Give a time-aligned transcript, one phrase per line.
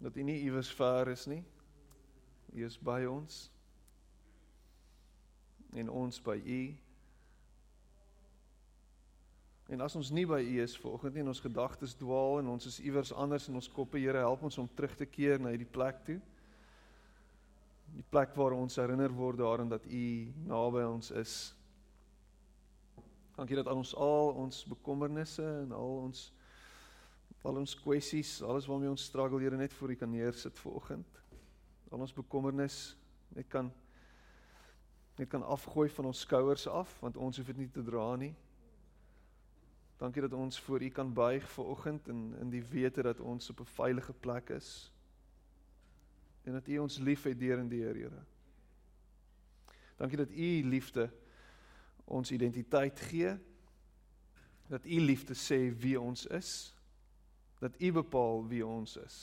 [0.00, 1.42] Dat U nie iewers ver is nie.
[2.54, 3.50] U is by ons.
[5.76, 6.62] En ons by U.
[9.70, 12.66] En as ons nie by U is vanoggend nie en ons gedagtes dwaal en ons
[12.66, 15.68] is iewers anders in ons koppe, Here, help ons om terug te keer na hierdie
[15.68, 16.18] plek toe.
[17.94, 20.04] Die plek waar ons herinner word daaraan dat U
[20.48, 21.38] naby ons is.
[23.36, 26.30] Dankie dat al ons al ons bekommernisse en al ons
[27.42, 31.22] al ons kwessies, alles waarmee ons struggle, Here, net voor U kan neersit vanoggend.
[31.90, 32.96] Al ons bekommernis
[33.34, 33.72] net kan
[35.20, 38.32] net kan afgooi van ons skouers af want ons hoef dit nie te dra nie.
[40.00, 43.60] Dankie dat ons voor U kan buig vanoggend in in die wete dat ons op
[43.60, 44.92] 'n veilige plek is.
[46.42, 48.24] En dat U ons liefhet deur en deur, Here.
[49.96, 51.10] Dankie dat U liefde
[52.04, 53.38] ons identiteit gee.
[54.68, 56.79] Dat U liefde sê wie ons is.
[57.60, 59.18] Dat U bepaal wie ons is.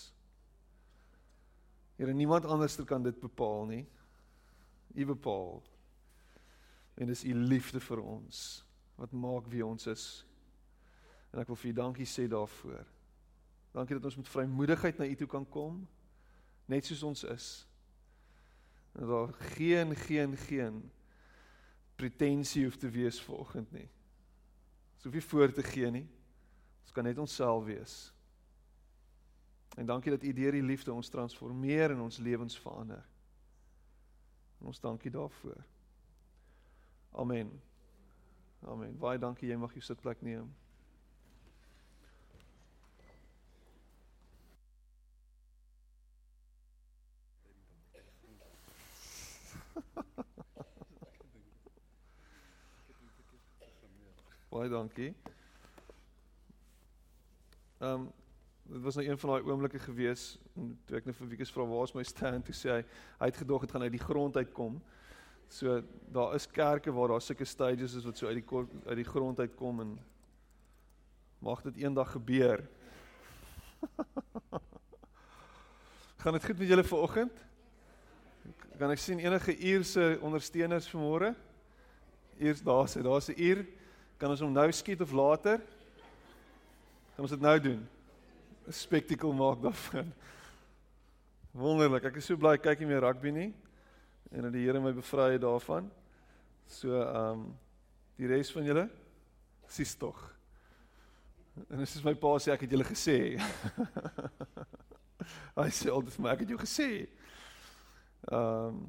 [1.97, 3.85] Here, niemand anders kan dit bepaal nie.
[4.93, 5.63] U bepaal.
[6.97, 8.45] En dis U liefde vir ons
[8.97, 10.05] wat maak wie ons is.
[11.33, 12.85] En ek wil vir U dankie sê daarvoor.
[13.73, 15.85] Dankie dat ons met vrymoedigheid na U toe kan kom
[16.67, 17.47] net soos ons is.
[18.91, 20.91] En daar geen geen geen
[21.95, 23.87] pretensie hoef te wees vanoggend nie.
[24.95, 26.07] Ons hoef nie voor te gee nie.
[26.83, 27.95] Ons kan net onsself wees.
[29.75, 33.05] En dankie dat U deur die liefde ons transformeer en ons lewens verander.
[34.59, 35.65] En ons dankie daarvoor.
[37.11, 37.61] Amen.
[38.65, 38.97] Amen.
[38.97, 40.55] Baie dankie jy mag jou sitplek neem.
[54.49, 55.13] Baie dankie.
[57.77, 58.09] Ehm um,
[58.67, 60.37] dit was nou een van daai oomblikke gewees
[60.85, 62.81] toe ek net vir Wieke vra waar is my stand toe sê hy
[63.21, 64.81] hy het gedog dit gaan uit die grond uitkom.
[65.47, 69.07] So daar is kerke waar daar sulke stages is wat so uit die uit die
[69.07, 69.97] grond uitkom en
[71.39, 72.65] mag dit eendag gebeur.
[76.21, 77.43] gaan dit goed met julle vanoggend?
[78.77, 81.31] Kan ek sien enige uierse ondersteuners vanmôre?
[82.37, 83.65] Eers daar sê daar's 'n uur.
[84.17, 85.61] Kan ons hom nou skiet of later?
[87.15, 87.87] Kan ons dit nou doen?
[88.67, 90.13] 'n Spektakel maak daarvan.
[91.51, 92.03] Wonderlik.
[92.03, 93.53] Ek is so bly kyk nie meer rugby nie
[94.31, 95.91] en dat die Here my bevry het daarvan.
[96.67, 97.45] So ehm um,
[98.17, 98.89] die res van julle
[99.67, 100.19] sies tog.
[101.69, 103.37] En dis my pa sê ek het julle gesê.
[105.57, 106.91] Hy sê altyd vir my ek het jou gesê.
[108.27, 108.85] Ehm um,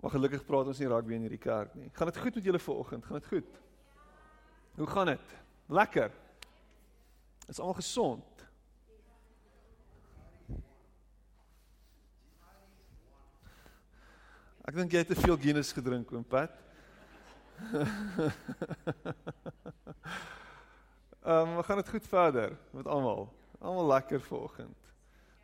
[0.00, 1.90] Maar gelukkig praat ons nie rugby in hierdie kerk nie.
[1.92, 3.04] Gaan dit goed met julle vanoggend?
[3.04, 3.56] Gaan dit goed?
[4.78, 5.34] Hoe gaan dit?
[5.68, 6.14] Lekker.
[7.52, 8.24] Is almal gesond?
[14.70, 16.54] Ek dink jy het te veel Guinness gedrink, oom Pat.
[21.20, 23.26] Ehm, um, gaan dit goed verder met almal?
[23.58, 24.86] Almal lekker vanoggend.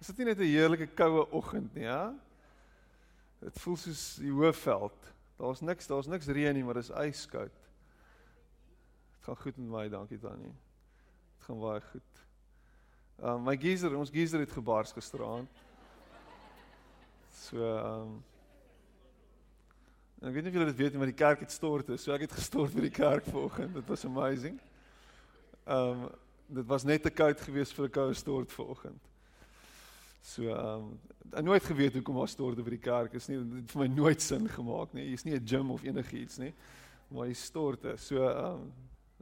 [0.00, 2.15] Is dit nie net 'n heerlike koue oggend nie, ja?
[3.44, 5.12] Dit voel soos die Hoëveld.
[5.36, 7.66] Daar's niks, daar's niks reën nie, maar dit is yskoud
[9.26, 10.54] gaan goed met my, dankie Tannie.
[11.34, 12.22] Dit gaan baie goed.
[13.16, 15.50] Ehm uh, my geyser, ons geyser het gebars gisteraand.
[17.34, 18.25] So ehm um,
[20.22, 22.25] Ek weet nie of julle dit weet nie, maar die kerk het stort, so ek
[22.27, 23.75] het gestort by die kerk vanoggend.
[23.75, 24.60] Dit was amazing.
[25.66, 26.09] Ehm um,
[26.47, 29.03] dit was net te koud geweest vir 'n koue stort vanoggend.
[30.22, 30.98] So ehm um,
[31.33, 33.39] ek nooit geweet hoekom daar stort by die kerk is nie.
[33.39, 35.09] Dit het vir my nooit sin gemaak nie.
[35.09, 36.54] Hier's nie 'n gym of enigiets nie.
[37.09, 37.97] Maar hy storte.
[37.97, 38.72] So ehm um,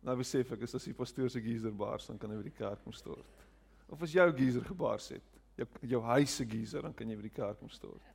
[0.05, 2.59] Nou besef ek is as die pastoor se geyser bars dan kan hy by die
[2.59, 3.45] kerk kom stort.
[3.89, 7.25] Of as jou geyser gebars het, jou jou huis se geyser dan kan jy by
[7.25, 8.11] die kerk kom stort.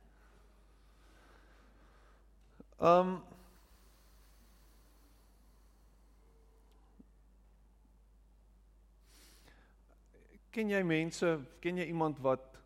[2.80, 3.20] Um
[10.50, 11.28] Ken jy mense,
[11.62, 12.56] ken jy iemand wat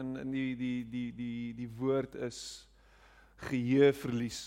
[0.00, 2.38] in in die die die die die woord is
[3.36, 4.40] geheue verlies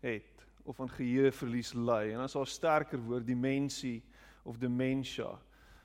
[0.00, 0.34] het?
[0.64, 4.02] of aan geheueverlies ly en dan is daar sterker woord dimensie
[4.42, 5.38] of dementia.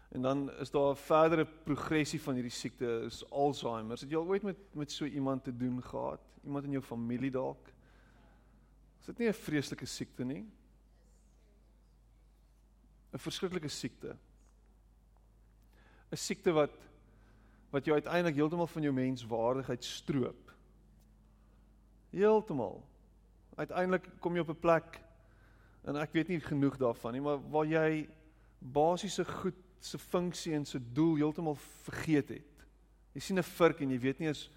[0.10, 4.00] En dan is daar 'n verdere progressie van hierdie siekte, is Alzheimer.
[4.00, 6.20] Het jy al ooit met met so iemand te doen gehad?
[6.44, 7.72] Iemand in jou familie dalk?
[9.00, 10.46] Is dit nie 'n vreeslike siekte nie?
[13.14, 14.18] 'n Verskriklike siekte.
[16.12, 16.76] 'n Siekte wat
[17.70, 20.54] wat jou uiteindelik heeltemal van jou menswaardigheid stroop.
[22.10, 22.80] Heeltemal.
[23.56, 25.02] Uiteindelik kom jy op 'n plek
[25.84, 28.10] en ek weet nie genoeg daarvan nie, maar waar jy
[28.60, 32.66] basiese goed se funksie en se doel heeltemal vergeet het.
[33.14, 34.50] Jy sien 'n vurk en jy weet nie eens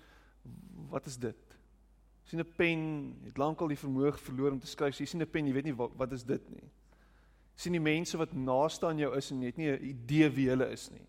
[0.88, 1.51] wat is dit?
[2.24, 4.98] Sien 'n pen, het lankal die vermoë verloor om te skryf.
[4.98, 6.70] Jy sien 'n pen, jy weet nie wat, wat is dit nie.
[7.54, 10.48] Sien die mense wat naaste aan jou is en jy het nie 'n idee wie
[10.48, 11.06] hulle is nie.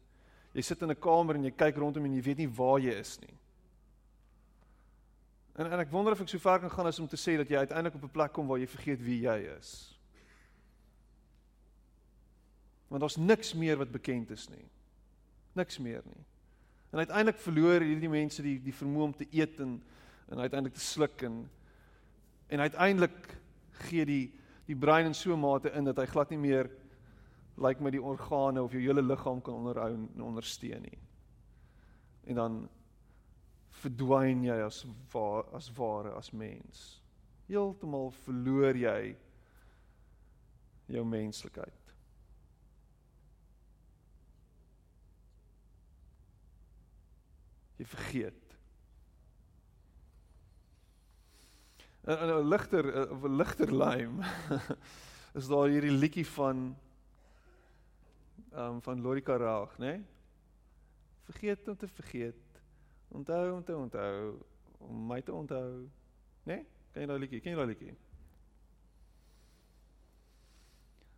[0.54, 3.00] Jy sit in 'n kamer en jy kyk rondom en jy weet nie waar jy
[3.00, 3.38] is nie.
[5.56, 7.48] En en ek wonder of ek so ver kan gaan as om te sê dat
[7.48, 9.94] jy uiteindelik op 'n plek kom waar jy vergeet wie jy is
[12.94, 14.68] want daar's niks meer wat bekend is nie.
[15.58, 16.26] Niks meer nie.
[16.94, 19.80] En uiteindelik verloor hierdie mense die die vermoë om te eet en
[20.30, 21.50] en uiteindelik te sluk en
[22.48, 23.38] en uiteindelik
[23.88, 24.34] gee die
[24.66, 26.70] die brein in so 'n mate in dat hy glad nie meer
[27.56, 30.98] lyk like met die organe of jou hele liggaam kan onderhou en ondersteun nie.
[32.24, 32.70] En dan
[33.70, 37.04] verdwyn jy as waar as ware as mens.
[37.48, 39.16] Heeltemal verloor jy
[40.86, 41.84] jou menslikheid.
[47.84, 48.43] jy vergeet.
[52.04, 54.22] 'n 'n ligter 'n ligter lym
[55.40, 56.76] is daar hierdie liedjie van
[58.52, 59.86] ehm um, van Lorika Raag, né?
[59.86, 60.06] Nee?
[61.24, 62.62] Vergeet om te vergeet.
[63.08, 64.40] Onthou om te onthou
[64.78, 65.90] om my te onthou,
[66.44, 66.56] né?
[66.56, 66.66] Nee?
[66.92, 67.40] Ken jy daai liedjie?
[67.42, 67.96] Ken jy daai liedjie?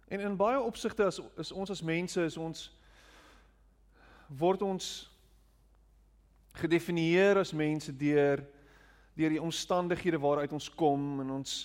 [0.08, 2.68] En in baie opsigte as is ons as mense is ons
[4.28, 5.12] word ons
[6.62, 8.46] gedefinieer as mense deur
[9.16, 11.58] deur die omstandighede waaruit ons kom en ons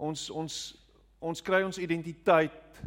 [0.00, 0.60] ons ons
[1.20, 2.80] ons kry ons identiteit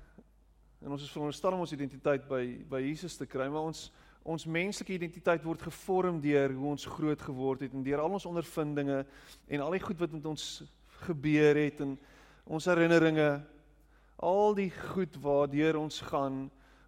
[0.84, 3.88] en ons is veronderstel om ons identiteit by by Jesus te kry maar ons
[4.24, 8.28] ons menslike identiteit word gevorm deur hoe ons groot geword het en deur al ons
[8.30, 9.04] ondervindinge
[9.48, 10.48] en al die goed wat met ons
[11.04, 11.98] gebeur het en
[12.44, 13.30] ons herinneringe
[14.24, 16.46] al die goed waardeur ons gaan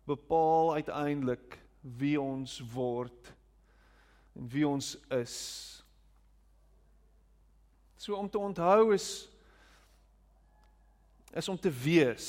[0.07, 1.59] bepaal uiteindelik
[2.00, 3.33] wie ons word
[4.35, 5.35] en wie ons is.
[7.97, 9.30] So om te onthou is
[11.36, 12.27] is om te wees.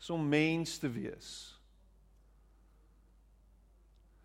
[0.00, 1.54] Is om mens te wees.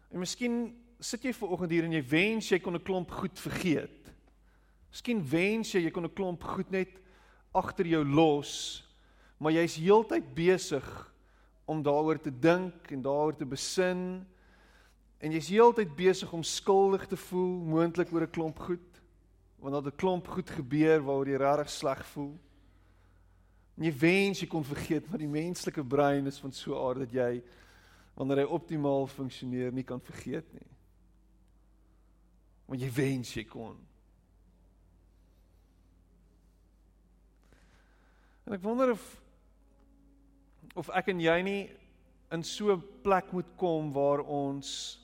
[0.10, 3.40] En miskien sit jy ver oggend hier en jy wens jy kon 'n klomp goed
[3.40, 4.14] vergeet.
[4.90, 7.00] Miskien wens jy jy kon 'n klomp goed net
[7.54, 8.84] agter jou los,
[9.38, 11.14] maar jy's heeltyd besig
[11.66, 14.26] om daaroor te dink en daaroor te besin
[15.24, 18.93] En jy's heeltyd besig om skuldig te voel moontlik oor 'n klomp goed.
[19.64, 22.36] Want dat 'n klomp goed gebeur waaroor jy regtig sleg voel.
[23.78, 27.00] En jy wens jy kon vergeet maar die menslike brein is van so 'n aard
[27.00, 27.44] dat jy
[28.14, 30.68] wanneer hy optimaal funksioneer nie kan vergeet nie.
[32.66, 33.78] Want jy wens jy kon.
[38.46, 39.22] En ek wonder of
[40.76, 41.72] of ek en jy nie
[42.32, 45.00] in so 'n plek moet kom waar ons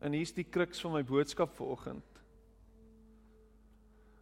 [0.00, 2.09] En hier's die kruks van my boodskap vanoggend.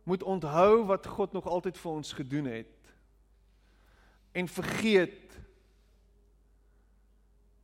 [0.08, 2.92] Moet onthou wat God nog altyd vir ons gedoen het.
[4.32, 5.36] En vergeet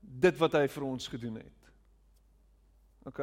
[0.01, 1.71] dit wat hy vir ons gedoen het.
[3.09, 3.21] OK,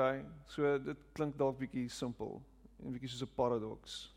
[0.49, 2.39] so dit klink dalk bietjie simpel
[2.81, 4.13] en bietjie soos 'n paradoks.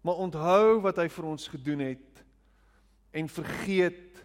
[0.00, 2.24] Maar onthou wat hy vir ons gedoen het
[3.10, 4.24] en vergeet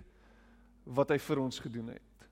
[0.83, 2.27] wat hy vir ons gedoen het.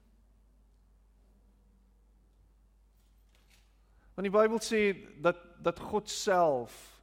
[4.16, 4.82] Want die Bybel sê
[5.22, 6.99] dat dat God self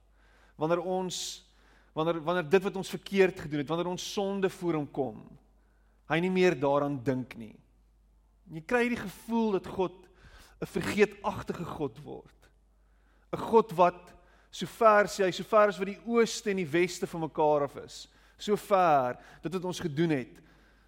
[0.56, 1.42] wanneer ons
[1.96, 5.20] wanneer wanneer dit wat ons verkeerd gedoen het, wanneer ons sonde voor hom kom,
[6.10, 7.54] hy nie meer daaraan dink nie.
[8.52, 9.96] Jy kry hierdie gevoel dat God
[10.60, 12.50] 'n vergeetagtige God word.
[13.32, 14.14] 'n God wat
[14.50, 17.66] so ver sê hy so ver as wat die ooste en die weste van mekaar
[17.66, 18.08] af is.
[18.38, 20.40] So ver dit wat ons gedoen het,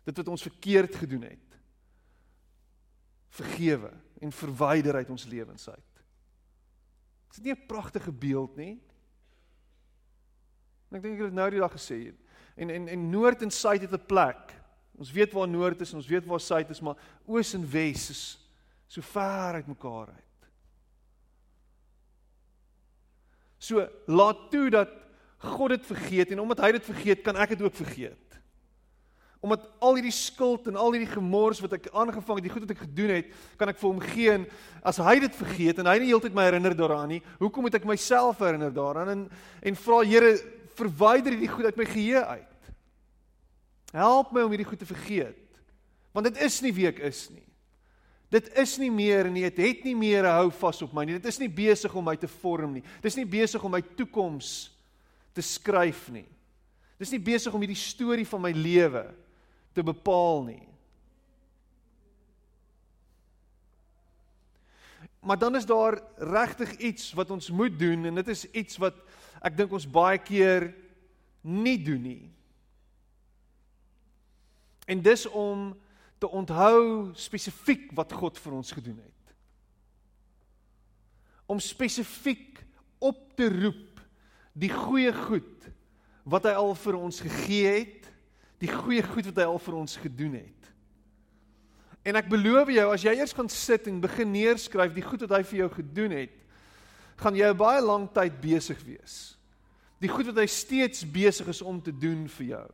[0.04, 1.58] dit wat ons verkeerd gedoen het.
[3.28, 5.92] Vergewe en verwyder uit ons lewens uit.
[7.30, 8.80] Is dit nie 'n pragtige beeld nie?
[10.88, 11.98] En ek dink ek het dit nou die dag gesê.
[12.56, 14.54] En en en noord en suid het 'n plek.
[14.98, 18.10] Ons weet waar noord is en ons weet waar suid is, maar oos en wes
[18.10, 18.22] is
[18.88, 20.48] so ver uit mekaar uit.
[23.58, 24.88] So laat toe dat
[25.38, 28.38] God dit vergeet en omdat hy dit vergeet, kan ek dit ook vergeet.
[29.38, 32.74] Omdat al hierdie skuld en al hierdie gemors wat ek aangevang het, die goed wat
[32.74, 33.28] ek gedoen het,
[33.60, 34.46] kan ek vir hom gee en
[34.82, 37.86] as hy dit vergeet en hy nie heeltyd my herinner daaraan nie, hoekom moet ek
[37.86, 39.22] myself herinner daaraan en
[39.62, 40.32] en vra Here,
[40.78, 42.72] verwyder hierdie goed uit my geheue uit.
[43.96, 45.60] Help my om hierdie goed te vergeet.
[46.16, 47.44] Want dit is nie wie ek is nie.
[48.32, 51.16] Dit is nie meer nie, dit het nie meer 'n hou vas op my nie.
[51.16, 52.82] Dit is nie besig om my te vorm nie.
[53.00, 54.70] Dit is nie besig om my toekoms
[55.32, 56.28] te skryf nie.
[56.98, 59.14] Dit is nie besig om hierdie storie van my lewe
[59.72, 60.68] te bepaal nie.
[65.20, 68.94] Maar dan is daar regtig iets wat ons moet doen en dit is iets wat
[69.44, 70.70] ek dink ons baie keer
[71.42, 72.30] nie doen nie.
[74.88, 75.70] En dis om
[76.18, 79.34] te onthou spesifiek wat God vir ons gedoen het.
[81.48, 82.64] Om spesifiek
[82.98, 84.00] op te roep
[84.58, 85.68] die goeie goed
[86.28, 88.08] wat hy al vir ons gegee het
[88.58, 90.70] die goeie goed wat hy al vir ons gedoen het.
[92.02, 95.36] En ek beloof jou as jy eers gaan sit en begin neerskryf die goed wat
[95.36, 96.34] hy vir jou gedoen het,
[97.18, 99.36] gaan jy 'n baie lang tyd besig wees.
[100.00, 102.70] Die goed wat hy steeds besig is om te doen vir jou.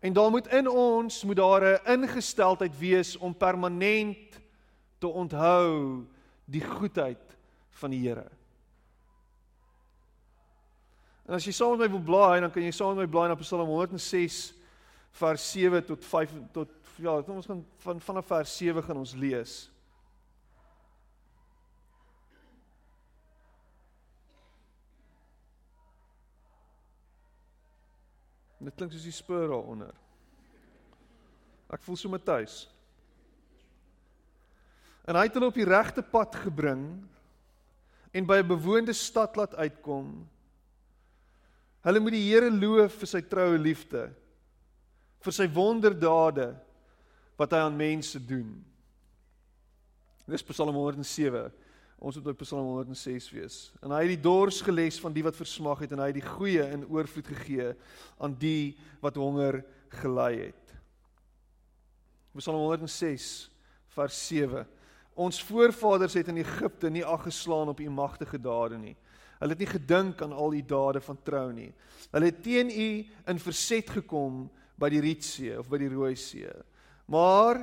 [0.00, 4.40] En daar moet in ons moet daar 'n ingesteldheid wees om permanent
[4.98, 6.04] te onthou
[6.44, 7.36] die goedheid
[7.70, 8.30] van die Here.
[11.24, 13.28] En as jy saam met my wil blaai, dan kan jy saam met my blaai
[13.28, 14.54] na Psalm 106
[15.10, 19.70] vers 7 tot 5 tot ja, ons gaan van vanaf vers 7 gaan ons lees.
[28.64, 29.94] Dit klink soos die spur daaronder.
[31.72, 32.64] Ek voel so met tuis.
[35.04, 36.84] En hy het hulle op die regte pad gebring
[38.14, 40.24] en by 'n bewoonde stad laat uitkom
[41.84, 44.06] Hulle moet die Here loof vir sy troue liefde,
[45.24, 46.54] vir sy wonderdade
[47.36, 48.48] wat hy aan mense doen.
[50.24, 51.50] Dis Psalm 107.
[52.04, 53.54] Ons moet by Psalm 106 wees.
[53.80, 56.26] En hy het die dors geles van die wat versmag het en hy het die
[56.26, 57.70] goeie in oorvloed gegee
[58.20, 59.62] aan die wat honger
[60.02, 60.74] gely het.
[62.36, 63.28] Psalm 106
[63.94, 64.66] vers 7.
[65.16, 68.96] Ons voorvaders het in Egipte nie ag geslaan op u magtige dade nie.
[69.38, 71.70] Hulle het nie gedink aan al u dade van trou nie.
[72.10, 72.90] Hulle het teen u
[73.32, 74.44] in verset gekom
[74.76, 76.52] by die Rietsee of by die Rooi See.
[77.08, 77.62] Maar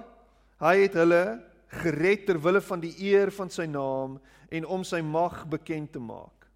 [0.64, 1.24] hy het hulle
[1.72, 4.18] gered ter wille van die eer van sy naam
[4.52, 6.48] en om sy mag bekend te maak.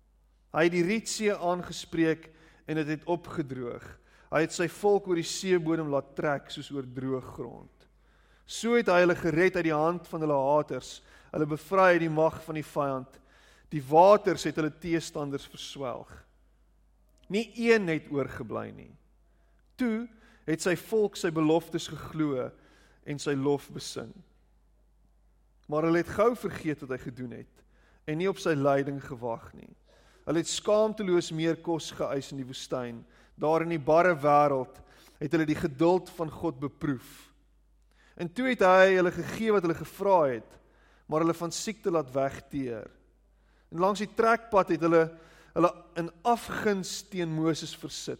[0.56, 2.30] Hy het die Rietsee aangespreek
[2.66, 3.86] en dit het, het opgedroog.
[4.32, 7.72] Hy het sy volk oor die seebodem laat trek soos oor droë grond.
[8.46, 11.00] So het hy hulle gered uit die hand van hulle haters,
[11.32, 13.22] hulle bevry uit die mag van die vyand
[13.76, 16.12] Die waters het hulle teestanders verswelg.
[17.28, 18.92] Nie een het oorgebly nie.
[19.80, 20.06] Toe
[20.46, 22.46] het sy volk sy beloftes geglo
[23.06, 24.14] en sy lof besing.
[25.72, 27.64] Maar hulle het gou vergeet wat hy gedoen het
[28.06, 29.72] en nie op sy leiding gewag nie.
[30.26, 33.00] Hulle het skaamteloos meer kos geëis in die woestyn.
[33.38, 34.78] Daar in die barre wêreld
[35.20, 37.10] het hulle die geduld van God beproef.
[38.16, 40.52] En toe het hy hulle gegee wat hulle gevra het,
[41.06, 42.88] maar hulle van siekte laat wegteer.
[43.74, 45.08] En langs die trekpad het hulle
[45.56, 48.20] hulle in afguns teen Moses versit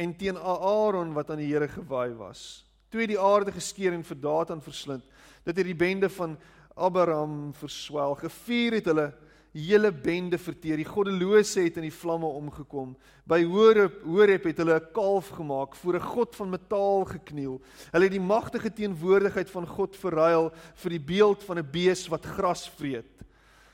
[0.00, 2.62] en teen Aaron wat aan die Here gewy was.
[2.90, 5.04] Toe het die aarde geskeur en vir Datan verslind.
[5.44, 6.36] Dit het die bende van
[6.74, 8.16] Abraham verswel.
[8.18, 9.12] Gevuur het hulle
[9.54, 10.78] hele bende verteer.
[10.78, 12.94] Die goddelose het in die vlamme omgekom.
[13.26, 17.60] By Horeb Horeb het hulle 'n kalf gemaak voor 'n god van metaal gekniel.
[17.92, 22.26] Hulle het die magtige teenwoordigheid van God verruil vir die beeld van 'n bees wat
[22.26, 23.20] gras vreet.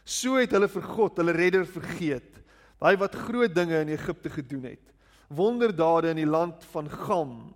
[0.04, 2.42] So het hulle vir God, hulle redder vergeet.
[2.80, 4.92] Hy wat groot dinge in Egipte gedoen het.
[5.28, 7.54] Wonderdade in die land van Gam.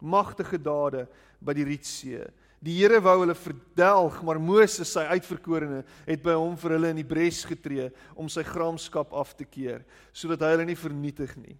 [0.00, 1.06] Magtige dade
[1.40, 2.26] by die Rietsee.
[2.60, 7.00] Die Here wou hulle verdelg, maar Moses, sy uitverkorene, het by hom vir hulle in
[7.00, 9.80] die bres getree om sy gramskap af te keer,
[10.12, 11.56] sodat hy hulle nie vernietig nie.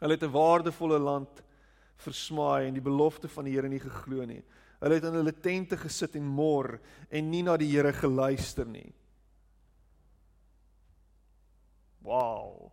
[0.00, 1.42] Hulle het 'n waardevolle land
[1.96, 4.42] versmaai en die belofte van die Here nie geglo nie.
[4.80, 6.80] Hulle het in hulle tente gesit en mor
[7.10, 8.92] en nie na die Here geluister nie.
[12.02, 12.71] Wow.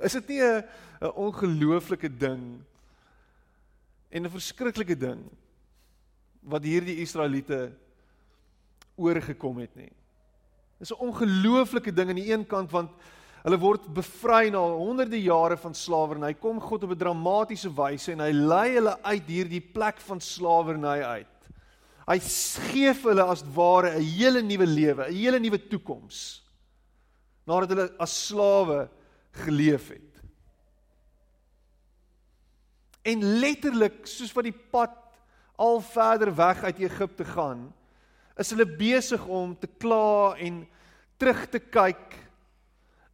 [0.00, 0.64] Is dit nie 'n
[1.00, 2.64] 'n ongelooflike ding
[4.10, 5.22] en 'n verskriklike ding
[6.42, 7.72] wat hierdie Israeliete
[8.96, 9.92] oorgekom het nie?
[10.78, 12.90] Dis 'n ongelooflike ding aan die een kant want
[13.48, 16.34] Hulle word bevry na honderde jare van slawerny.
[16.34, 21.02] Kom God op 'n dramatiese wyse en hy lei hulle uit hierdie plek van slawerny
[21.02, 21.36] uit.
[22.08, 26.42] Hy gee vir hulle as ware 'n hele nuwe lewe, 'n hele nuwe toekoms.
[27.46, 28.88] Nadat hulle as slawe
[29.38, 30.22] geleef het.
[33.02, 34.96] En letterlik soos wat die pad
[35.58, 37.68] al verder weg uit Egipte gaan,
[38.38, 40.62] is hulle besig om te kla en
[41.18, 42.14] terug te kyk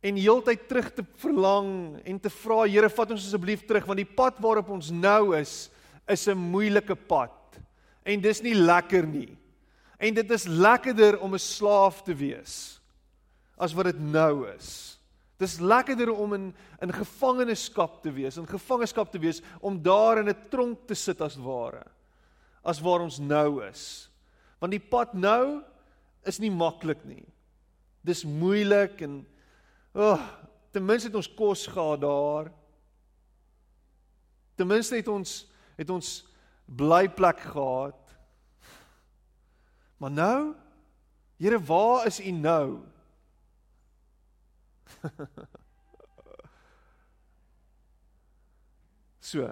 [0.04, 1.70] en heeltyd terug te verlang
[2.04, 5.70] en te vra Here vat ons asseblief terug want die pad waarop ons nou is
[6.04, 7.60] is 'n moeilike pad
[8.04, 9.36] en dis nie lekker nie.
[9.98, 12.80] En dit is lekkerder om 'n slaaf te wees
[13.56, 14.98] as wat dit nou is.
[15.40, 20.28] Dis lekkerder om in in gevangenskap te wees, in gevangenskap te wees om daar in
[20.28, 21.84] 'n tronk te sit as ware
[22.64, 24.10] as waar ons nou is.
[24.58, 25.62] Want die pad nou
[26.24, 27.24] is nie maklik nie.
[28.00, 29.26] Dis moeilik en
[29.92, 30.20] oh,
[30.72, 32.52] ten minste het ons kos gehad daar.
[34.56, 36.24] Ten minste het ons het ons
[36.64, 37.98] blyplek gehad.
[39.98, 40.54] Maar nou,
[41.36, 42.78] Here, waar is U nou?
[49.30, 49.48] so.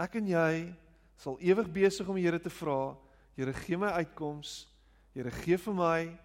[0.00, 0.74] Ek en jy
[1.20, 2.96] sal ewig besig om die Here te vra,
[3.36, 4.66] Here gee my uitkoms,
[5.14, 6.18] Here gee vir my,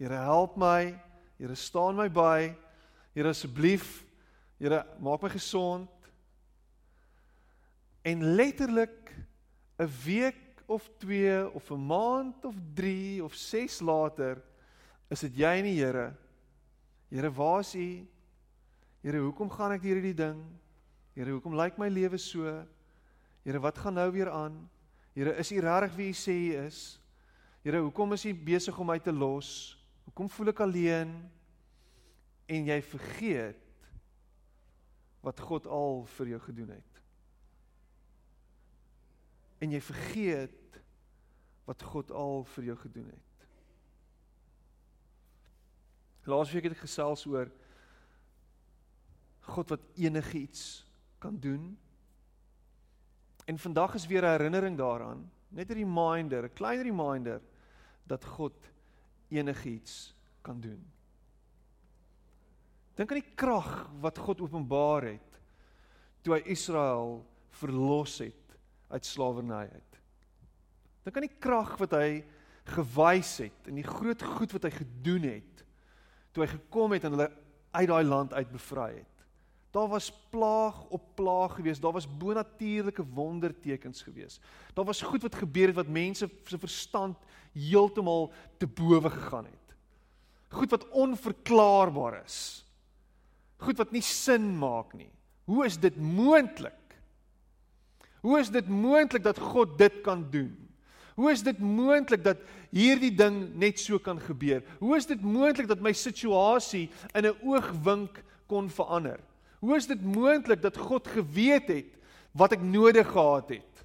[0.00, 0.94] Here help my,
[1.38, 2.56] Here staan my by,
[3.14, 4.02] Here asseblief,
[4.58, 5.88] Here maak my gesond.
[8.02, 9.12] En letterlik
[9.80, 14.42] 'n week of 2 of 'n maand of 3 of 6 later
[15.08, 16.16] is dit jy en die Here
[17.10, 18.06] Here, waar is U?
[19.02, 20.38] Here, hoekom gaan ek hierdie ding?
[21.16, 22.46] Here, hoekom lyk my lewe so?
[23.42, 24.60] Here, wat gaan nou weer aan?
[25.16, 26.78] Here, is U regtig wie U sê U is?
[27.64, 29.74] Here, hoekom is U besig om my te los?
[30.06, 31.10] Hoekom voel ek alleen?
[32.50, 33.66] En jy vergeet
[35.26, 37.02] wat God al vir jou gedoen het.
[39.60, 40.78] En jy vergeet
[41.66, 43.29] wat God al vir jou gedoen het.
[46.28, 47.50] Laasweek het ek gesels oor
[49.50, 50.84] God wat enigiets
[51.18, 51.78] kan doen.
[53.44, 57.40] En vandag is weer 'n herinnering daaraan, net 'n reminder, 'n klein reminder
[58.06, 58.54] dat God
[59.28, 60.82] enigiets kan doen.
[62.94, 65.30] Dink aan die krag wat God openbaar het
[66.22, 68.56] toe hy Israel verlos het
[68.88, 70.00] uit slawerny uit.
[71.02, 72.24] Dink aan die krag wat hy
[72.64, 75.49] gewys het en die groot goed wat hy gedoen het
[76.32, 77.30] toe hy gekom het en hulle
[77.70, 79.06] uit daai land uit bevry het.
[79.70, 84.40] Daar was plaag op plaag gewees, daar was bonatuurlike wondertekens gewees.
[84.74, 87.16] Daar was goed wat gebeur het wat mense se verstand
[87.52, 89.76] heeltemal te bowe gegaan het.
[90.50, 92.64] Goed wat onverklaarbaar is.
[93.56, 95.10] Goed wat nie sin maak nie.
[95.44, 96.74] Hoe is dit moontlik?
[98.20, 100.69] Hoe is dit moontlik dat God dit kan doen?
[101.20, 102.40] Hoe is dit moontlik dat
[102.72, 104.62] hierdie ding net so kan gebeur?
[104.80, 109.20] Hoe is dit moontlik dat my situasie in 'n oogwink kon verander?
[109.60, 111.92] Hoe is dit moontlik dat God geweet het
[112.32, 113.84] wat ek nodig gehad het?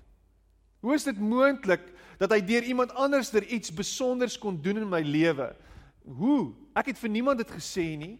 [0.79, 1.81] Hoe is dit moontlik
[2.17, 5.55] dat hy deur iemand anderster iets besonders kon doen in my lewe?
[6.05, 6.53] Hoe?
[6.73, 8.19] Ek het vir niemand dit gesê nie.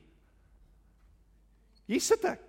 [1.86, 2.44] Hier sit ek.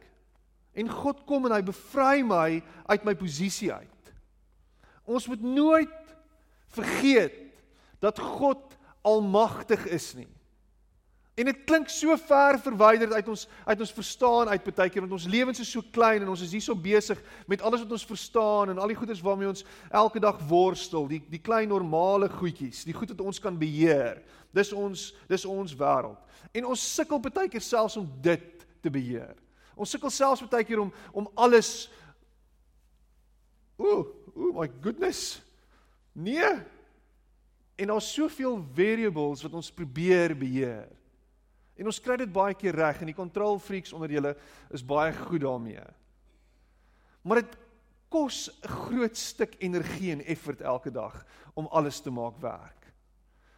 [0.74, 4.12] En God kom en hy bevry my uit my posisie uit.
[5.05, 6.06] Ons moet nooit
[6.74, 7.35] vergeet
[8.02, 8.76] dat God
[9.07, 10.29] almagtig is nie.
[11.37, 15.12] En dit klink so ver verwyderd uit ons uit ons verstaan uit baie keer want
[15.18, 18.07] ons lewens is so klein en ons is hier so besig met alles wat ons
[18.09, 22.87] verstaan en al die goeders waarmee ons elke dag worstel, die die klein normale goedjies,
[22.88, 24.22] die goed wat ons kan beheer.
[24.57, 26.40] Dis ons dis ons wêreld.
[26.57, 29.37] En ons sukkel baie keer selfs om dit te beheer.
[29.76, 31.90] Ons sukkel selfs baie keer om om alles
[33.76, 35.37] Ooh, ooh my goodness.
[36.16, 36.55] Nee.
[37.76, 40.88] En daar's soveel variables wat ons probeer beheer.
[41.76, 44.33] En ons kry dit baie keer reg en die control freaks onder julle
[44.72, 45.85] is baie goed daarmee.
[47.20, 47.57] Maar dit
[48.09, 52.86] kos 'n groot stuk energie en effort elke dag om alles te maak werk.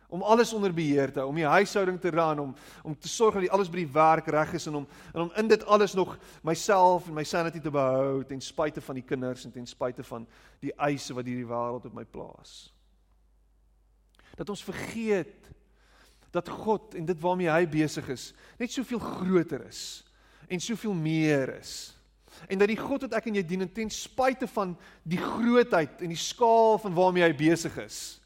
[0.09, 3.35] Om alles onder beheer te hou, om die huishouding te ran, om om te sorg
[3.37, 6.17] dat alles by die werk reg is en om en om in dit alles nog
[6.43, 10.27] myself en my sanity te behou ten spyte van die kinders en ten spyte van
[10.65, 12.73] die eise wat hierdie wêreld op my plaas.
[14.37, 15.53] Dat ons vergeet
[16.31, 20.05] dat God en dit waarmee hy besig is, net soveel groter is
[20.49, 21.93] en soveel meer is.
[22.47, 26.13] En dat die God wat ek en jy dien ten spyte van die grootheid en
[26.13, 28.18] die skaal van waarmee hy besig is.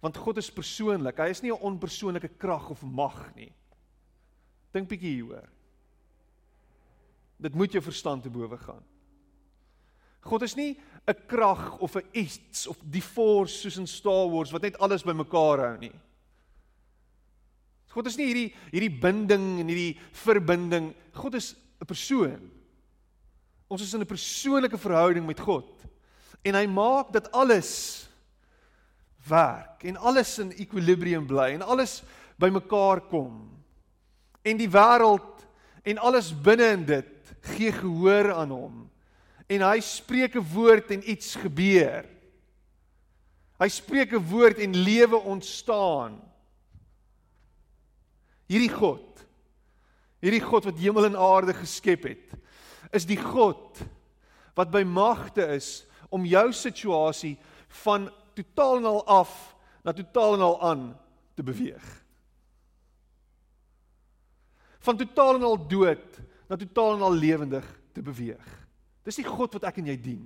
[0.00, 1.18] Want God is persoonlik.
[1.18, 3.52] Hy is nie 'n onpersoonlike krag of mag nie.
[4.72, 5.48] Dink bietjie hieroor.
[7.40, 8.84] Dit moet jou verstand te bowe gaan.
[10.20, 14.50] God is nie 'n krag of 'n iets of die force soos in Star Wars
[14.50, 15.92] wat net alles bymekaar hou nie.
[17.88, 20.94] God is nie hierdie hierdie binding en hierdie verbinding.
[21.12, 22.50] God is 'n persoon.
[23.68, 25.86] Ons is in 'n persoonlike verhouding met God.
[26.44, 28.08] En hy maak dat alles
[29.28, 32.02] werk en alles in ekwilibrium bly en alles
[32.40, 33.38] bymekaar kom.
[34.46, 35.46] En die wêreld
[35.86, 38.76] en alles binne in dit gee gehoor aan hom.
[39.46, 42.04] En hy spreek 'n woord en iets gebeur.
[43.58, 46.20] Hy spreek 'n woord en lewe ontstaan.
[48.46, 49.26] Hierdie God,
[50.22, 52.34] hierdie God wat hemel en aarde geskep het,
[52.92, 53.82] is die God
[54.54, 57.36] wat by magte is om jou situasie
[57.82, 59.32] van totaal en al af
[59.86, 60.84] na totaal en al aan
[61.34, 61.86] te beweeg.
[64.86, 68.48] Van totaal en al dood na totaal en al lewendig te beweeg.
[69.06, 70.24] Dis die God wat ek en jy dien.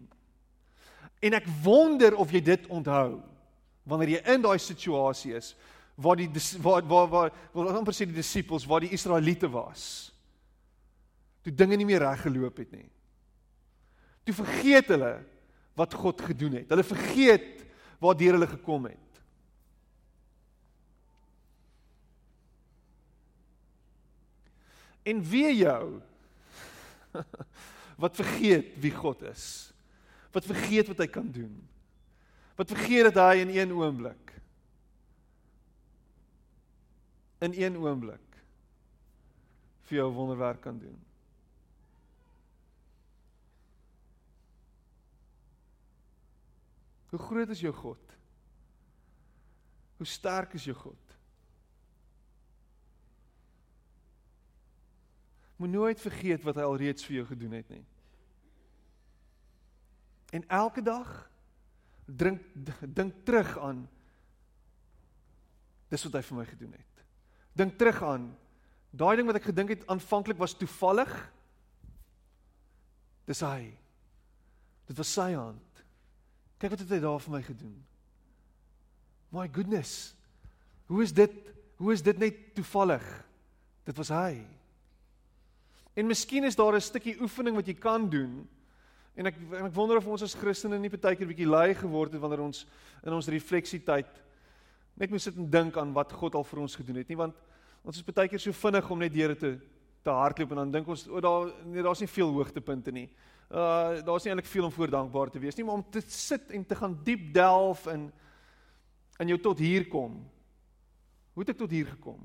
[1.21, 3.21] En ek wonder of jy dit onthou
[3.89, 5.55] wanneer jy in daai situasie is
[6.01, 6.29] waar die
[6.63, 10.13] waar waar waar wil amper sê die disippels waar die Israeliete was.
[11.45, 12.89] Toe dinge nie meer reg geloop het nie.
[14.25, 15.15] Toe vergeet hulle
[15.77, 16.69] wat God gedoen het.
[16.73, 17.60] Hulle vergeet
[18.01, 19.21] waardeur hulle gekom het.
[25.03, 26.01] En wie jou
[28.03, 29.45] wat vergeet wie God is.
[30.33, 31.55] Wat vergeet wat hy kan doen.
[32.57, 34.31] Wat vergeet dat hy in een oomblik
[37.41, 38.37] in een oomblik
[39.89, 40.99] vir jou wonderwerk kan doen.
[47.11, 48.17] Hoe groot is jou God?
[49.99, 51.17] Hoe sterk is jou God?
[55.61, 57.83] Moet nooit vergeet wat hy alreeds vir jou gedoen het nie.
[60.31, 61.09] En elke dag
[62.07, 62.43] drink
[62.81, 63.83] dink terug aan
[65.91, 67.03] dis wat hy vir my gedoen het.
[67.59, 68.31] Dink terug aan
[68.91, 71.11] daai ding wat ek gedink het aanvanklik was toevallig.
[73.27, 73.73] Dis hy.
[74.89, 75.70] Dit was sy hand.
[76.61, 77.77] Kyk wat het hy daar vir my gedoen.
[79.33, 80.15] My goodness.
[80.91, 81.33] Hoe is dit?
[81.81, 83.05] Hoe is dit net toevallig?
[83.89, 84.43] Dit was hy.
[85.97, 88.49] En miskien is daar 'n stukkie oefening wat jy kan doen.
[89.15, 92.13] En ek en ek wonder of ons as Christene nie baie keer bietjie lui geword
[92.13, 92.67] het wanneer ons
[93.05, 94.07] in ons refleksietyd
[94.95, 97.35] net moet sit en dink aan wat God al vir ons gedoen het nie want
[97.85, 99.59] ons is baie keer so vinnig om net deur te
[100.05, 103.09] te hardloop en dan dink ons o daar nee daar's nie veel hoogtepunte nie.
[103.51, 106.53] Uh daar's nie eintlik veel om voor dankbaar te wees nie, maar om te sit
[106.55, 108.13] en te gaan diep delf in
[109.19, 110.21] in jou tot hier kom.
[111.35, 112.23] Hoe het ek tot hier gekom?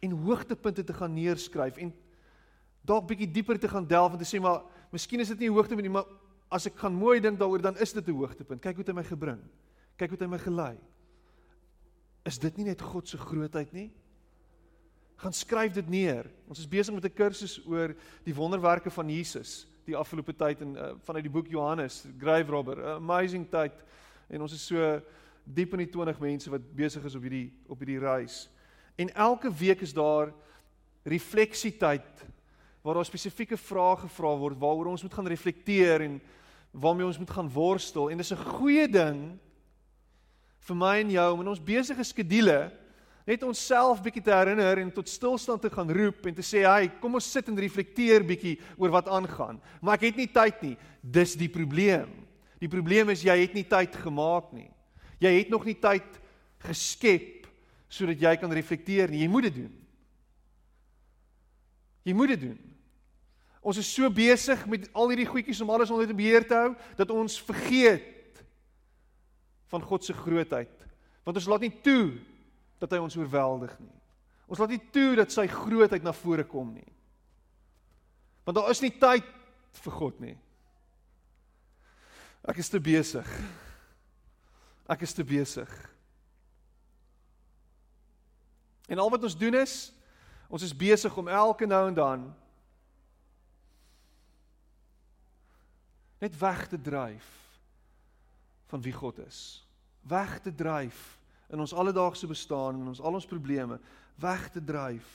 [0.00, 1.92] En hoogtepunte te gaan neerskryf en
[2.80, 5.54] dalk bietjie dieper te gaan delf en te sê maar miskien is dit nie 'n
[5.54, 6.08] hoogtepunt nie, maar
[6.50, 8.62] as ek gaan mooi dink daaroor dan is dit 'n hoogtepunt.
[8.62, 9.42] Kyk hoe dit my gebring.
[9.96, 10.78] Kyk hoe dit my gelei.
[12.24, 13.92] Is dit nie net God se grootheid nie?
[15.16, 16.30] Gaan skryf dit neer.
[16.48, 20.76] Ons is besig met 'n kursus oor die wonderwerke van Jesus die afgelope tyd en
[20.76, 23.74] uh, vanuit die boek Johannes, Grave Robber, amazing tyd.
[24.30, 25.00] En ons is so
[25.44, 28.44] diep in die 20 mense wat besig is op hierdie op hierdie reis.
[29.00, 30.30] En elke week is daar
[31.08, 32.26] refleksietyd
[32.84, 36.20] waar daar spesifieke vrae gevra word waaroor ons moet gaan reflekteer en
[36.70, 39.38] waarmee ons moet gaan worstel en dis 'n goeie ding
[40.60, 42.70] vir my en jou om in ons besige skedules
[43.30, 46.88] net onsself bietjie te herinner en tot stilstand te gaan roep en te sê hy
[47.02, 49.60] kom ons sit en reflekteer bietjie oor wat aangaan.
[49.78, 50.76] Maar ek het nie tyd nie.
[51.00, 52.10] Dis die probleem.
[52.60, 54.68] Die probleem is jy het nie tyd gemaak nie.
[55.22, 56.18] Jy het nog nie tyd
[56.66, 57.46] geskep
[57.90, 59.22] sodat jy kan reflekteer nie.
[59.22, 59.70] Jy moet dit doen.
[62.06, 62.58] Jy moet dit doen.
[63.60, 67.12] Ons is so besig met al hierdie goedjies om alles onder beheer te hou dat
[67.12, 68.40] ons vergeet
[69.70, 70.72] van God se grootheid.
[71.22, 72.16] Want ons laat nie toe
[72.80, 73.98] dat hy ons oorweldig nie.
[74.50, 76.88] Ons laat nie toe dat sy grootheid na vore kom nie.
[78.44, 79.26] Want daar is nie tyd
[79.84, 80.36] vir God nie.
[82.48, 83.28] Ek is te besig.
[84.90, 85.70] Ek is te besig.
[88.90, 89.78] En al wat ons doen is
[90.50, 92.22] ons is besig om elke nou en dan
[96.18, 97.28] net weg te dryf
[98.66, 99.62] van wie God is.
[100.02, 101.19] Weg te dryf
[101.50, 103.78] in ons alledaagse bestaan en ons al ons probleme,
[104.20, 105.08] weg te dryf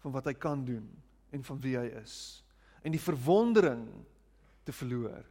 [0.00, 0.86] van wat hy kan doen
[1.30, 2.14] en van wie hy is.
[2.82, 3.84] En die verwondering
[4.64, 5.26] te verloor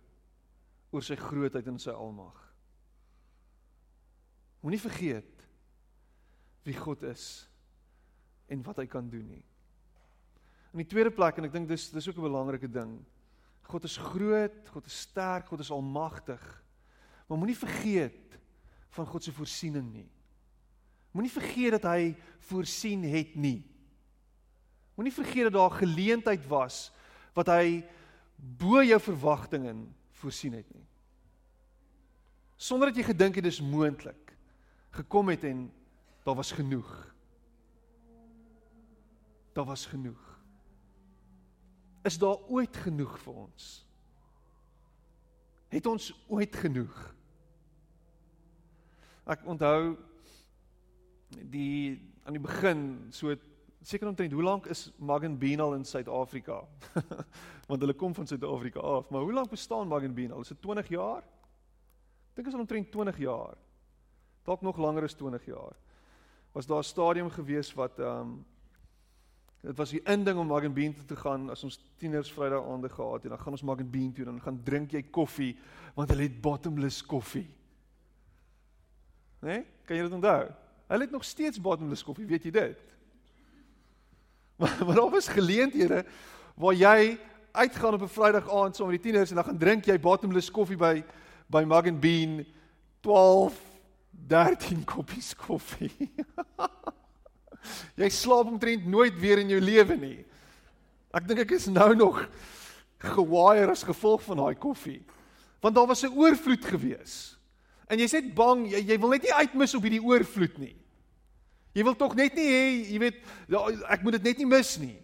[0.94, 2.38] oor sy grootheid en sy almag.
[4.62, 5.46] Moenie vergeet
[6.68, 7.48] wie God is
[8.52, 9.46] en wat hy kan doen nie.
[10.74, 13.00] In die tweede plek en ek dink dis dis ook 'n belangrike ding
[13.70, 16.42] God is groot, God is sterk, God is almagtig.
[17.28, 18.40] Maar moenie vergeet
[18.96, 20.08] van God se voorsiening nie.
[21.12, 22.14] Moenie vergeet dat hy
[22.50, 23.64] voorsien het nie.
[24.98, 26.90] Moenie vergeet dat daar geleentheid was
[27.38, 27.82] wat hy
[28.38, 29.74] bo jou verwagtinge
[30.22, 30.86] voorsien het nie.
[32.60, 34.34] Sonder dat jy gedink het dis moontlik
[34.92, 35.68] gekom het en
[36.26, 36.90] daar was genoeg.
[39.54, 40.26] Daar was genoeg.
[42.04, 43.70] Is daar ooit genoeg vir ons?
[45.70, 47.16] Het ons ooit genoeg?
[49.26, 49.98] Ek onthou
[51.30, 53.34] die aan die begin so
[53.82, 56.62] seker omtrent hoe lank is Magen Bean al in Suid-Afrika?
[57.70, 60.42] Want hulle kom van Suid-Afrika af, maar hoe lank bestaan Magen Bean al?
[60.42, 61.24] Is dit 20 jaar?
[62.30, 63.58] Ek dink is al omtrent 20 jaar.
[64.48, 65.76] Dalk nog langer as 20 jaar.
[66.54, 68.46] Was daar 'n stadium gewees wat ehm um,
[69.62, 72.90] dit was die inding om Magen Bean toe te gaan as ons tieners Vrydag aande
[72.90, 75.58] gehad en dan gaan ons Magen Bean toe en dan gaan drink jy koffie
[75.96, 77.48] want hulle het bottomless koffie.
[79.40, 79.64] Né?
[79.88, 80.50] Kan jy dit onthou?
[80.90, 82.80] Hulle het nog steeds bottomless koffie, weet jy dit?
[84.60, 86.04] Maar maar daar was geleenthede
[86.60, 87.18] waar jy
[87.52, 90.52] uitgaan op 'n Vrydag aand saam met die tieners en dan gaan drink jy bottomless
[90.52, 91.04] koffie by
[91.48, 92.46] by Mug and Bean
[93.00, 93.56] 12
[94.28, 96.12] 13 koppies koffie.
[98.02, 100.26] jy slaap omtrent nooit weer in jou lewe nie.
[101.16, 102.28] Ek dink ek is nou nog
[103.00, 105.02] gewaier as gevolg van daai koffie.
[105.64, 107.39] Want daar was 'n oorvloed gewees.
[107.90, 110.76] En jy's net bang, jy, jy wil net nie uitmis op hierdie oorvloed nie.
[111.74, 113.22] Jy wil tog net nie hê, jy weet,
[113.90, 114.98] ek moet dit net nie mis nie.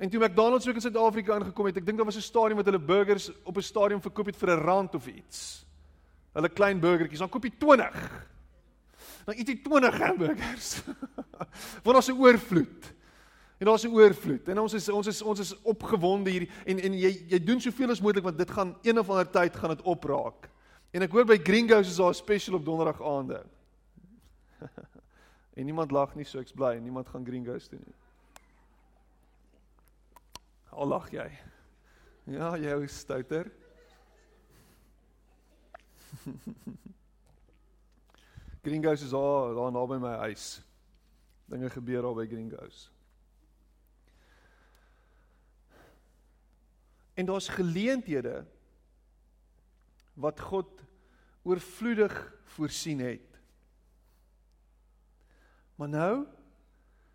[0.00, 2.66] En toe McDonald's ook in Suid-Afrika aangekom het, ek dink daar was 'n stadium wat
[2.66, 5.66] hulle burgers op 'n stadium verkoop het vir 'n rand of iets.
[6.32, 8.26] Hulle klein burgertjies, dan koop jy 20.
[9.26, 10.82] Dan eet jy 20 hamburgers.
[11.84, 12.94] Want daar's 'n oorvloed.
[13.58, 14.48] En daar's 'n oorvloed.
[14.48, 17.90] En ons is ons is ons is opgewonde hier en en jy jy doen soveel
[17.90, 20.48] as moontlik want dit gaan een of ander tyd gaan dit opraak.
[20.90, 23.44] En ek hoor by Gringos is daar 'n special op donderdag aande.
[25.56, 27.94] en niemand lag nie, so ek's bly, niemand gaan Gringos toe nie.
[30.70, 31.38] Al lag jy.
[32.24, 33.52] Ja, jy is stouter.
[38.66, 40.62] Gringos is daar daar naby my huis.
[41.46, 42.90] Dinge gebeur daar by Gringos.
[47.14, 48.46] En daar's geleenthede
[50.20, 50.84] wat God
[51.42, 52.14] oorvloedig
[52.56, 53.40] voorsien het.
[55.80, 56.14] Maar nou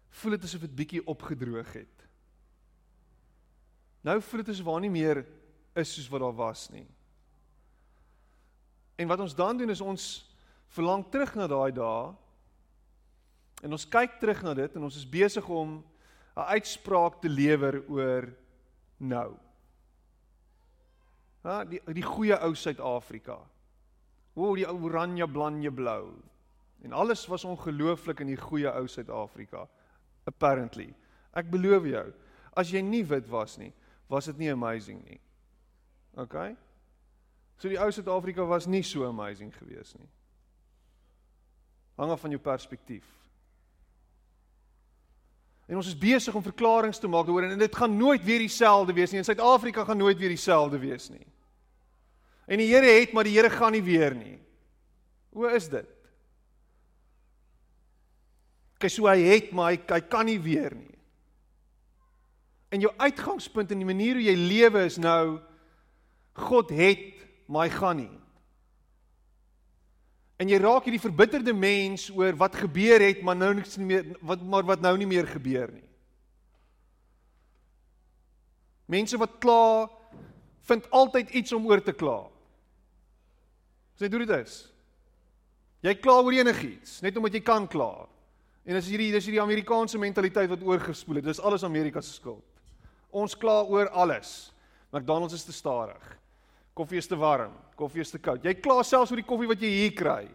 [0.10, 2.06] voel dit asof dit bietjie opgedroog het.
[4.02, 5.26] Nou voel dit asof daar nie meer
[5.76, 6.88] is soos wat daar was nie.
[8.96, 10.06] En wat ons dan doen is ons
[10.74, 12.14] verlang terug na daai dae.
[13.64, 15.84] En ons kyk terug na dit en ons is besig om
[16.36, 18.34] 'n uitspraak te lewer oor
[18.98, 19.45] nou.
[21.46, 23.38] Ja, die die goeie ou Suid-Afrika.
[24.34, 26.10] O, die ou oranje, blanje, blou.
[26.84, 29.68] En alles was ongelooflik in die goeie ou Suid-Afrika.
[30.26, 30.90] Apparently.
[31.38, 32.06] Ek beloof jou,
[32.58, 33.72] as jy nie wit was nie,
[34.10, 35.20] was dit nie amazing nie.
[36.18, 36.36] OK?
[37.62, 40.10] So die ou Suid-Afrika was nie so amazing gewees nie.
[42.00, 43.06] Hang af van jou perspektief.
[45.66, 48.94] En ons is besig om verklaringe te maak daaroor en dit gaan nooit weer dieselfde
[48.94, 49.22] wees nie.
[49.24, 51.26] In Suid-Afrika gaan nooit weer dieselfde wees nie.
[52.46, 54.38] En die Here het, maar die Here gaan nie weer nie.
[55.34, 55.90] O, is dit?
[58.78, 60.94] Kyk, so hy het, maar hy, hy kan nie weer nie.
[62.70, 65.40] En jou uitgangspunt en die manier hoe jy lewe is nou
[66.46, 67.14] God het,
[67.48, 68.14] maar hy gaan nie.
[70.36, 74.08] En jy raak hierdie verbitterde mens oor wat gebeur het, maar nou niks nie meer
[74.20, 75.86] wat maar wat nou nie meer gebeur nie.
[78.92, 79.88] Mense wat kla
[80.68, 82.26] vind altyd iets om oor te kla.
[83.96, 84.58] Sê doen dit is.
[85.86, 88.08] Jy kla oor enigiets, net omdat jy kan kla.
[88.66, 91.30] En dis hierdie dis hierdie Amerikaanse mentaliteit wat oorgespoel het.
[91.30, 92.44] Dis alles Amerika se skuld.
[93.16, 94.52] Ons kla oor alles.
[94.92, 96.02] McDonald's is te stadig.
[96.76, 98.44] Koffie is te warm, koffie is te koud.
[98.44, 100.26] Jy kla selfs oor die koffie wat jy hier kry.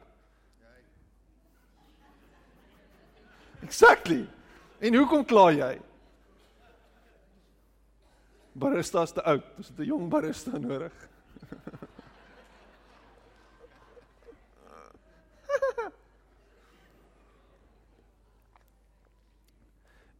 [3.67, 4.25] Exactly.
[4.81, 5.75] En hoekom kla jy?
[8.61, 9.45] Barista is te oud.
[9.61, 10.97] Dis 'n jong barista nodig.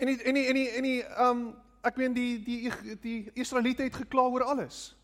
[0.01, 1.41] En die, en die, en die, en die um
[1.85, 2.71] ek meen die die
[3.03, 4.97] die Israeliete het gekla oor alles.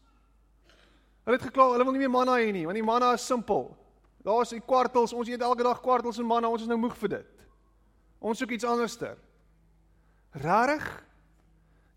[1.27, 3.73] Hulle het gekla, hulle wil nie meer manna hê nie, want die manna is simpel.
[4.25, 6.95] Daar is die kwartels, ons eet elke dag kwartels en manna, ons is nou moeg
[7.01, 7.47] vir dit.
[8.23, 9.19] Ons soek iets anderster.
[10.43, 10.87] Rarig?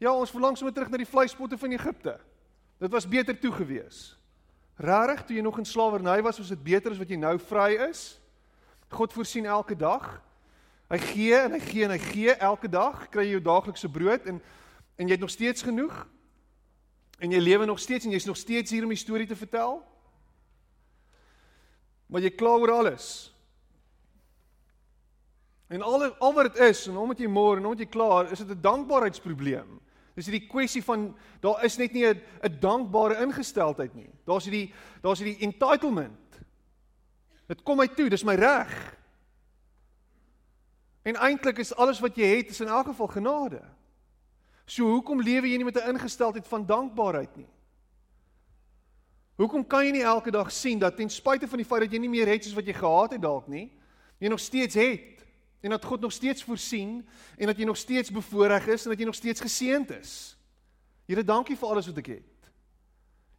[0.01, 2.15] Ja, ons verlang sommer terug na die vleispotte van Egipte.
[2.79, 4.15] Dit was beter toe gewees.
[4.79, 7.73] Rarig, toe jy nog in slawerny was, was dit beter as wat jy nou vry
[7.89, 8.03] is.
[8.95, 10.07] God voorsien elke dag.
[10.89, 14.25] Hy gee en hy gee en hy gee elke dag, kry jy jou daaglikse brood
[14.31, 14.39] en
[14.99, 16.07] En jy het nog steeds genoeg?
[17.19, 19.81] En jy lewe nog steeds en jy's nog steeds hier om die storie te vertel?
[22.07, 23.07] Maar jy kla oor alles.
[25.69, 28.39] En al al wat dit is en omdat jy môre en omdat jy klaar, is
[28.41, 29.79] dit 'n dankbaarheidsprobleem.
[30.15, 34.09] Dis hierdie kwessie van daar is net nie 'n 'n dankbare ingesteldheid nie.
[34.25, 36.41] Daar's hierdie daar's hierdie entitlement.
[37.47, 38.97] Dit kom my toe, dis my reg.
[41.03, 43.61] En eintlik is alles wat jy het is in elk geval genade.
[44.69, 47.49] So hoekom lewe jy nie met 'n ingesteldheid van dankbaarheid nie?
[49.39, 51.99] Hoekom kan jy nie elke dag sien dat ten spyte van die feit dat jy
[51.99, 53.71] nie meer het soos wat jy gehad het dalk nie,
[54.19, 55.23] jy nog steeds het
[55.63, 58.99] en dat God nog steeds voorsien en dat jy nog steeds bevoorreg is en dat
[58.99, 60.37] jy nog steeds geseënd is.
[61.07, 62.51] Here, dankie vir alles wat ek het.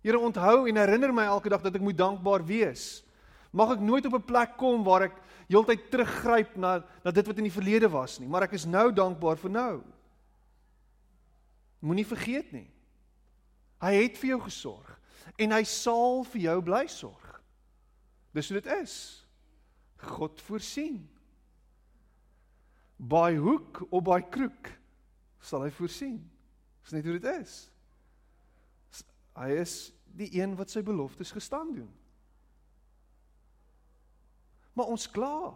[0.02, 3.04] Here, onthou en herinner my elke dag dat ek moet dankbaar wees.
[3.52, 5.16] Mag ek nooit op 'n plek kom waar ek
[5.48, 8.92] heeltyd teruggryp na na dit wat in die verlede was nie, maar ek is nou
[8.92, 9.82] dankbaar vir nou.
[11.80, 12.68] Moenie vergeet nie.
[13.80, 14.96] Hy het vir jou gesorg
[15.40, 17.28] en hy sal vir jou bly sorg.
[18.36, 18.94] Dis hoe dit is.
[20.10, 21.00] God voorsien.
[23.00, 24.68] By hoek of by kroek
[25.40, 26.18] sal hy voorsien.
[26.84, 27.56] Dis net hoe dit is.
[29.38, 29.74] Hy is
[30.18, 31.90] die een wat sy beloftes gestaan doen.
[34.76, 35.54] Maar ons kla.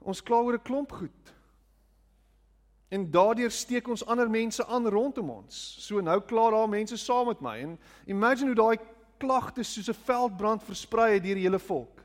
[0.00, 1.34] Ons kla oor 'n klomp goed.
[2.90, 5.58] En daardeur steek ons ander mense aan rondom ons.
[5.78, 7.76] So nou klaar daar mense saam met my en
[8.10, 8.78] imagine hoe daai
[9.22, 12.02] klagtes soos 'n veldbrand versprei het deur die hele volk.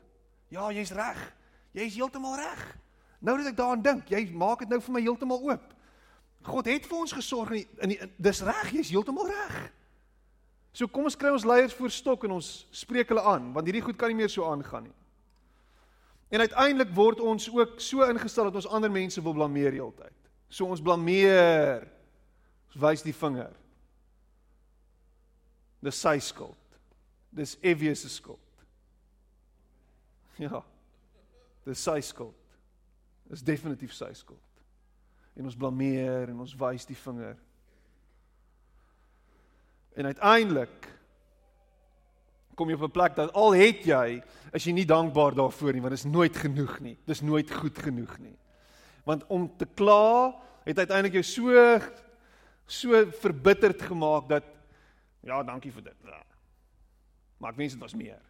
[0.48, 1.34] Ja, jy's reg.
[1.72, 2.76] Jy's heeltemal reg.
[3.18, 5.74] Nou dat ek daaraan dink, jy maak dit nou vir my heeltemal oop.
[6.42, 9.72] God het vir ons gesorg in die, in die dis reg, jy's heeltemal reg.
[10.72, 13.82] So kom ons kry ons leiers voor stok en ons spreek hulle aan, want hierdie
[13.82, 14.94] goed kan nie meer so aangaan nie.
[16.28, 20.25] En uiteindelik word ons ook so ingestel dat ons ander mense wil blameer heeltyd.
[20.48, 21.86] So ons blameer.
[22.70, 23.52] Ons wys die vinger.
[25.84, 26.78] Dis sy skuld.
[27.36, 28.40] Dis Evie se skuld.
[30.40, 30.62] Ja.
[31.66, 32.36] Dis sy skuld.
[33.30, 34.42] Dis definitief sy skuld.
[35.36, 37.36] En ons blameer en ons wys die vinger.
[39.96, 40.92] En uiteindelik
[42.56, 45.80] kom jy op 'n plek dat al het jy, is jy nie dankbaar daarvoor nie,
[45.80, 46.98] want dit is nooit genoeg nie.
[47.04, 48.36] Dis nooit goed genoeg nie.
[49.06, 50.34] Want om te kla
[50.66, 51.80] het uiteindelik jou so
[52.66, 54.44] so verbitterd gemaak dat
[55.22, 56.06] ja, dankie vir dit.
[56.06, 56.22] Ja.
[57.38, 58.22] Maar ek wens dit was meer.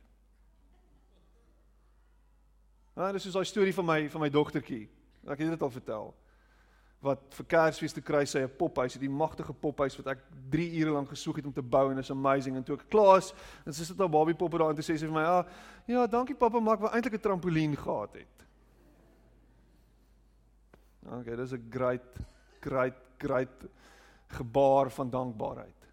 [2.97, 4.89] Nou, dis so 'n storie van my van my dogtertjie.
[5.27, 6.15] Ek het dit al vertel.
[7.01, 10.19] Wat vir Kersfees te kry sy 'n pophuis, die magtige pophuis wat ek
[10.51, 13.19] 3 ure lank gesoek het om te bou en is amazing en toe ek klaar
[13.19, 13.35] is,
[13.71, 15.47] sy sit haar babie poppe daar en sê sy vir my, "Ja,
[15.87, 18.36] ja, dankie pappa, maar ek wou eintlik 'n trampolien gehad het."
[21.07, 22.19] Okay, dis 'n great
[22.61, 23.67] great great
[24.27, 25.87] gebaar van dankbaarheid.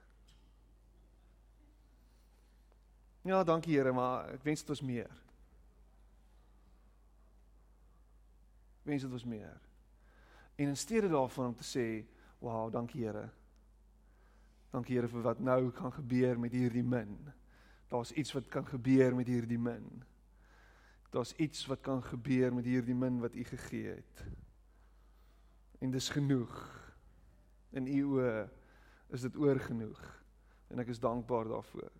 [3.22, 5.24] Ja, dankie Here, maar ek wens dit was meer.
[8.84, 9.62] wens dit was meer.
[10.56, 12.06] En in steede daarvan om te sê,
[12.40, 13.30] "Wow, dankie Here."
[14.70, 17.34] Dankie Here vir wat nou kan gebeur met hierdie min.
[17.88, 20.04] Daar's iets wat kan gebeur met hierdie min.
[21.10, 24.24] Daar's iets wat kan gebeur met hierdie min wat U gegee het.
[25.84, 26.54] En dis genoeg.
[27.76, 28.36] In U oë
[29.14, 30.00] is dit oorgenoeg
[30.74, 31.92] en ek is dankbaar daarvoor.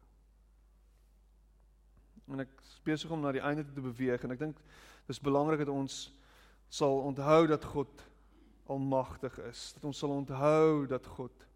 [2.32, 2.54] En ek
[2.88, 4.62] besig om na die einde te beweeg en ek dink
[5.10, 6.08] dis belangrik dat ons
[6.74, 8.06] sal onthou dat God
[8.72, 9.74] almagtig is.
[9.76, 11.50] Dat ons sal onthou dat God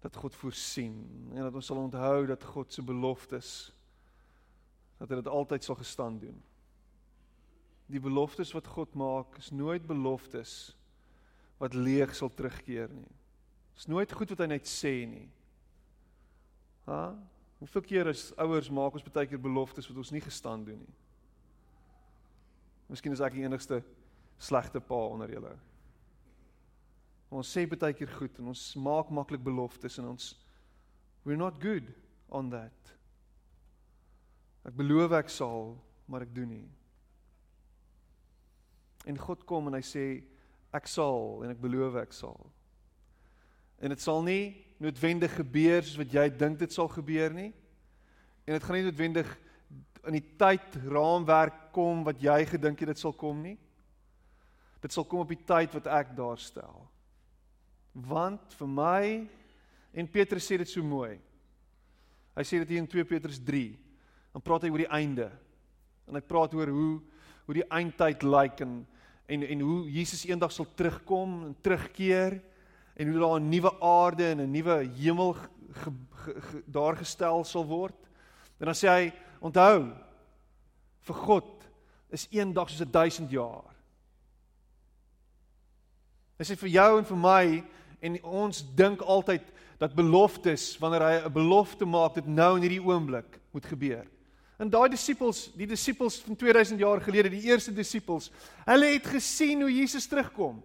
[0.00, 0.96] dat God voorsien
[1.34, 3.50] en dat ons sal onthou dat God se beloftes
[5.00, 6.38] dat hy dit altyd sal gestaan doen.
[7.90, 10.74] Die beloftes wat God maak is nooit beloftes
[11.60, 13.10] wat leeg sal terugkeer nie.
[13.76, 15.26] Dis nooit goed wat hy net sê nie.
[16.86, 17.10] Ha?
[17.60, 20.94] Hoeveel keer as ouers maak ons baie keer beloftes wat ons nie gestaan doen nie.
[22.90, 23.82] Miskien is ek die enigste
[24.40, 25.52] slegte pa onder julle.
[27.30, 30.32] Ons sê baie keer goed en ons maak maklik beloftes en ons
[31.22, 31.86] we're not good
[32.32, 32.94] on that.
[34.64, 35.74] Ek beloof ek sal,
[36.08, 36.68] maar ek doen nie.
[39.08, 40.06] En God kom en hy sê
[40.76, 42.38] ek sal en ek beloof ek sal.
[43.80, 44.44] En dit sal nie
[44.80, 47.50] noodwendig gebeur soos wat jy dink dit sal gebeur nie.
[48.46, 49.30] En dit gaan nie noodwendig
[50.08, 53.56] in die tyd raamwerk kom wat jy gedink jy dit sal kom nie.
[54.80, 56.86] Dit sal kom op die tyd wat ek daar stel.
[57.92, 59.04] Want vir my
[59.92, 61.18] en Petrus sê dit so mooi.
[62.36, 63.74] Hy sê dit hier in 2 Petrus 3.
[64.32, 65.26] Dan praat hy oor die einde.
[66.08, 66.92] En hy praat oor hoe
[67.50, 68.86] hoe die eindtyd lyk en
[69.30, 72.36] en en hoe Jesus eendag sal terugkom en terugkeer
[72.94, 77.44] en hoe daar 'n nuwe aarde en 'n nuwe hemel ge, ge, ge, daar gestel
[77.44, 77.94] sal word.
[78.58, 79.92] En dan sê hy, onthou
[81.00, 81.68] vir God
[82.10, 83.74] is een dag soos 'n 1000 jaar.
[86.38, 87.64] Hy sê vir jou en vir my
[88.00, 89.42] en ons dink altyd
[89.78, 94.06] dat beloftes wanneer hy 'n belofte maak dit nou in hierdie oomblik moet gebeur.
[94.60, 98.28] En daai disippels, die disippels van 2000 jaar gelede, die eerste disippels,
[98.66, 100.58] hulle het gesien hoe Jesus terugkom.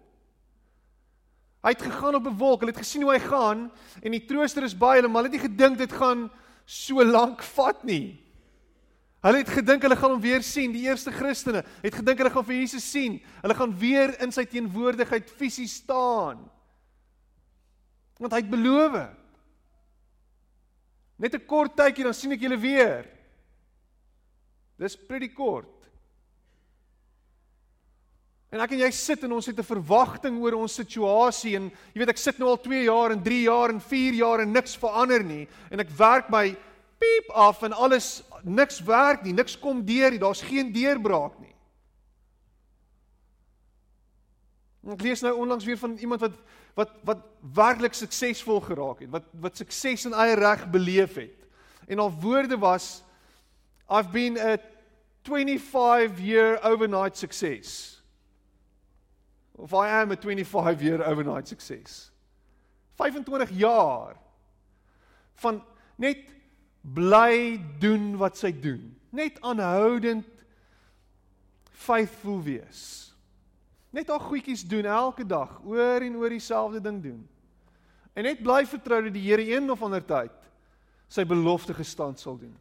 [1.64, 3.70] Hy het gegaan op 'n wolk, hulle het gesien hoe hy gaan
[4.02, 6.30] en die trooster is by hulle, maar hulle het nie gedink dit gaan
[6.66, 8.20] so lank vat nie.
[9.22, 12.44] Hulle het gedink hulle gaan hom weer sien, die eerste Christene het gedink hulle gaan
[12.44, 13.22] vir Jesus sien.
[13.42, 16.50] Hulle gaan weer in sy teenwoordigheid fisies staan.
[18.18, 19.08] Want hy het beloof.
[21.16, 23.15] Net 'n kort tydjie dan sien ek julle weer.
[24.78, 25.72] Dis pretty kort.
[28.52, 31.98] En ek en jy sit en ons het 'n verwagting oor ons situasie en jy
[31.98, 34.76] weet ek sit nou al 2 jaar en 3 jaar en 4 jaar en niks
[34.76, 36.56] verander nie en ek werk my
[36.98, 41.54] piep af en alles niks werk nie, niks kom deur nie, daar's geen deurbraak nie.
[44.94, 46.36] Ek lees nou onlangs weer van iemand wat
[46.76, 47.22] wat wat
[47.56, 51.46] werklik suksesvol geraak het, wat wat sukses in eie reg beleef het.
[51.88, 53.02] En al woorde was
[53.88, 54.58] I've been a
[55.24, 58.00] 25 year overnight success.
[59.58, 62.10] Of I am a 25 year overnight success.
[62.96, 64.16] 25 jaar
[65.34, 65.62] van
[65.96, 66.18] net
[66.80, 68.94] bly doen wat sy doen.
[69.10, 70.26] Net aanhoudend
[71.70, 73.12] faithful wees.
[73.90, 77.22] Net haar goedjies doen elke dag, oor en oor dieselfde ding doen.
[78.16, 80.34] En net bly vertrou dat die Here een of ander tyd
[81.08, 82.54] sy belofte gestand sal doen.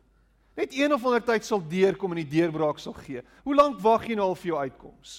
[0.56, 3.24] Net een of ander tyd sal deurkom en die deurbraak sal gee.
[3.44, 5.18] Hoe lank wag jy nou al vir jou uitkoms?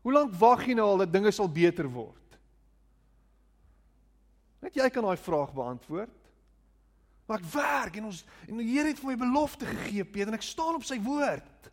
[0.00, 2.16] Hoe lank wag jy nou al dat dinge sal beter word?
[4.64, 6.16] Net jy kan daai vraag beantwoord.
[7.28, 10.38] Maar ek werk en ons en die Here het vir my belofte gegee, Peter, en
[10.40, 11.68] ek staan op sy woord.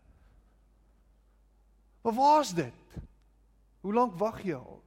[2.06, 3.00] Maar waar's dit?
[3.82, 4.78] Hoe lank wag jy al?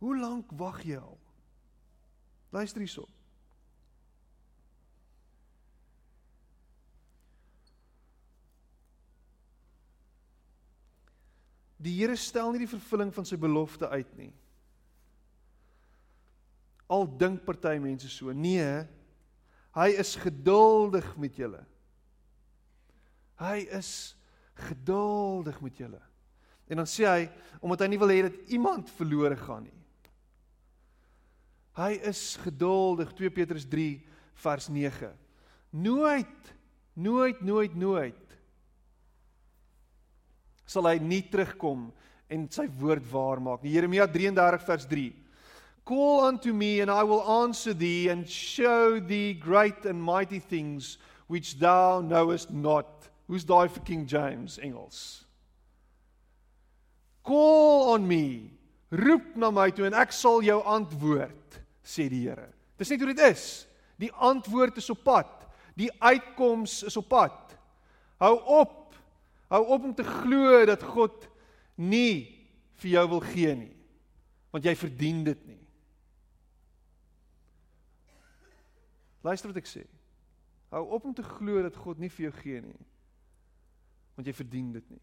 [0.00, 1.18] Hoe lank wag jy al?
[2.54, 3.15] Luister hierop.
[11.86, 14.32] Die Here stel nie die vervulling van sy belofte uit nie.
[16.90, 18.34] Al dink party mense so.
[18.34, 18.82] Nee.
[19.76, 21.62] Hy is geduldig met julle.
[23.38, 23.90] Hy is
[24.66, 26.00] geduldig met julle.
[26.66, 27.26] En dan sê hy
[27.60, 29.74] omdat hy nie wil hê dat iemand verlore gaan nie.
[31.76, 33.90] Hy is geduldig 2 Petrus 3
[34.42, 35.12] vers 9.
[35.76, 36.54] Nooit
[36.96, 38.35] nooit nooit nooit
[40.66, 41.88] sal hy nie terugkom
[42.28, 43.76] en sy woord waar maak nie.
[43.76, 45.12] Jeremia 33 vers 3.
[45.86, 50.98] Call unto me and I will answer thee and show thee great and mighty things
[51.28, 53.08] which thou knowest not.
[53.28, 55.24] Who's daai vir King James Engels?
[57.22, 58.50] Call on me.
[58.90, 62.52] Roep na my toe en ek sal jou antwoord, sê die Here.
[62.78, 63.66] Dis net hoe dit is.
[63.98, 65.32] Die antwoord is op pad.
[65.76, 67.56] Die uitkoms is op pad.
[68.22, 68.85] Hou op
[69.48, 71.28] Hou op om te glo dat God
[71.74, 72.26] nie
[72.82, 73.72] vir jou wil gee nie.
[74.50, 75.60] Want jy verdien dit nie.
[79.26, 79.84] Luister wat ek sê.
[80.74, 82.78] Hou op om te glo dat God nie vir jou gee nie.
[84.16, 85.02] Want jy verdien dit nie.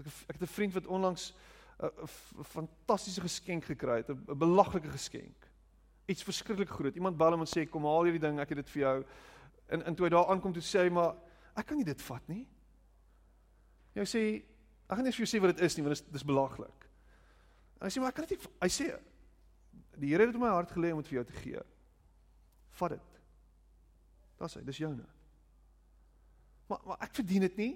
[0.00, 1.32] Ek ek het 'n vriend wat onlangs
[1.80, 5.48] 'n fantastiese geskenk gekry het, 'n belaglike geskenk.
[6.06, 6.94] Iets verskriklik groot.
[6.94, 9.04] Iemand bel hom en sê kom haal hierdie ding, ek het dit vir jou.
[9.68, 11.14] En en toe hy daar aankom toe sê hy maar
[11.58, 12.44] Ek kan nie dit vat nie.
[13.98, 14.22] Jy sê
[14.90, 16.86] ek gaan nie vir jou sê wat dit is nie want dit is belaglik.
[17.80, 18.90] Hy sê maar ek kan dit nie hy sê
[20.00, 21.62] die Here het op my hart gelê om dit vir jou te gee.
[22.78, 23.18] Vat dit.
[24.40, 25.06] Daar's hy, dis joune.
[26.70, 27.72] Maar maar ek verdien dit nie.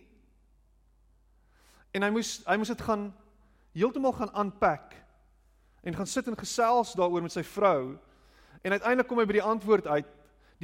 [1.95, 3.09] En hy moes hy moes dit gaan
[3.75, 4.95] heeltemal gaan unpack
[5.85, 7.97] en gaan sit en gesels daaroor met sy vrou
[8.63, 10.13] en uiteindelik kom hy by die antwoord uit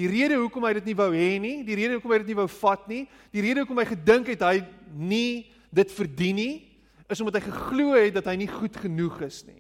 [0.01, 2.39] Die rede hoekom hy dit nie wou hê nie, die rede hoekom hy dit nie
[2.39, 3.03] wou vat nie,
[3.35, 4.55] die rede hoekom hy gedink het hy
[4.97, 6.55] nie dit verdien nie,
[7.11, 9.59] is omdat hy geglo het dat hy nie goed genoeg is nie.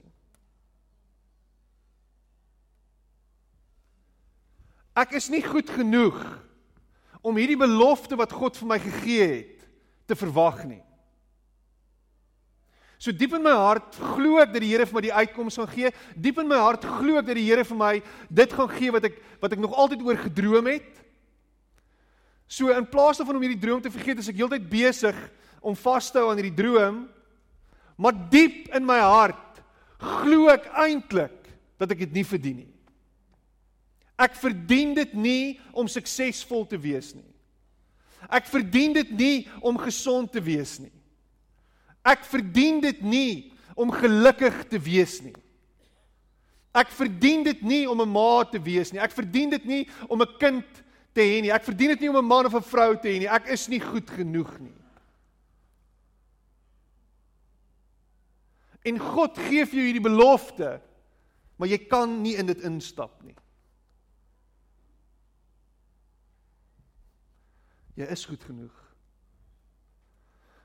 [4.97, 6.19] Ek is nie goed genoeg
[7.21, 9.67] om hierdie belofte wat God vir my gegee het
[10.09, 10.81] te verwag nie.
[13.01, 15.71] So diep in my hart glo ek dat die Here vir my die uitkoms gaan
[15.73, 15.91] gee.
[16.21, 17.95] Diep in my hart glo ek dat die Here vir my
[18.29, 20.91] dit gaan gee wat ek wat ek nog altyd oor gedroom het.
[22.45, 25.17] So in plaas daarvan om hierdie droom te vergeet, is ek heeltyd besig
[25.65, 27.05] om vas te hou aan hierdie droom,
[28.01, 29.63] maar diep in my hart
[30.03, 31.49] glo ek eintlik
[31.81, 32.71] dat ek dit nie verdien nie.
[34.21, 37.25] Ek verdien dit nie om suksesvol te wees nie.
[38.29, 40.93] Ek verdien dit nie om gesond te wees nie.
[42.03, 45.37] Ek verdien dit nie om gelukkig te wees nie.
[46.77, 49.01] Ek verdien dit nie om 'n ma te wees nie.
[49.01, 50.67] Ek verdien dit nie om 'n kind
[51.13, 51.51] te hê nie.
[51.51, 53.29] Ek verdien dit nie om 'n man of 'n vrou te hê nie.
[53.29, 54.81] Ek is nie goed genoeg nie.
[58.85, 60.81] En God gee vir jou hierdie belofte,
[61.57, 63.37] maar jy kan nie in dit instap nie.
[67.97, 68.80] Jy is goed genoeg.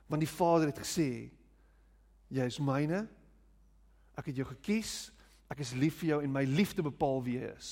[0.06, 1.28] Want die Vader het gesê,
[2.28, 3.04] jy is myne.
[4.16, 5.10] Ek het jou gekies.
[5.50, 7.70] Ek is lief vir jou en my liefde bepaal wie jy is.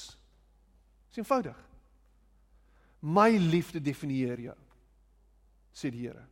[1.11, 1.59] Dis eenvoudig.
[3.05, 4.59] My liefde definieer jou.
[5.74, 6.22] sê die Here.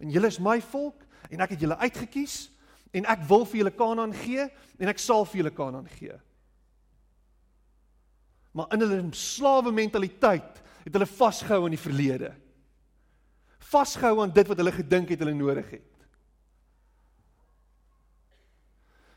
[0.00, 2.34] En julle is my volk en ek het julle uitget kies
[2.96, 4.44] en ek wil vir julle Kanaan gee
[4.80, 6.16] en ek sal vir julle Kanaan gee.
[8.52, 12.32] Maar in hulle slawe mentaliteit het hulle vasgehou aan die verlede.
[13.70, 15.86] Vasgehou aan dit wat hulle gedink het hulle nodig het.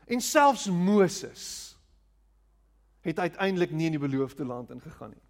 [0.04, 1.44] En selfs Moses
[3.00, 5.22] het uiteindelik nie in die beloofde land ingegaan nie.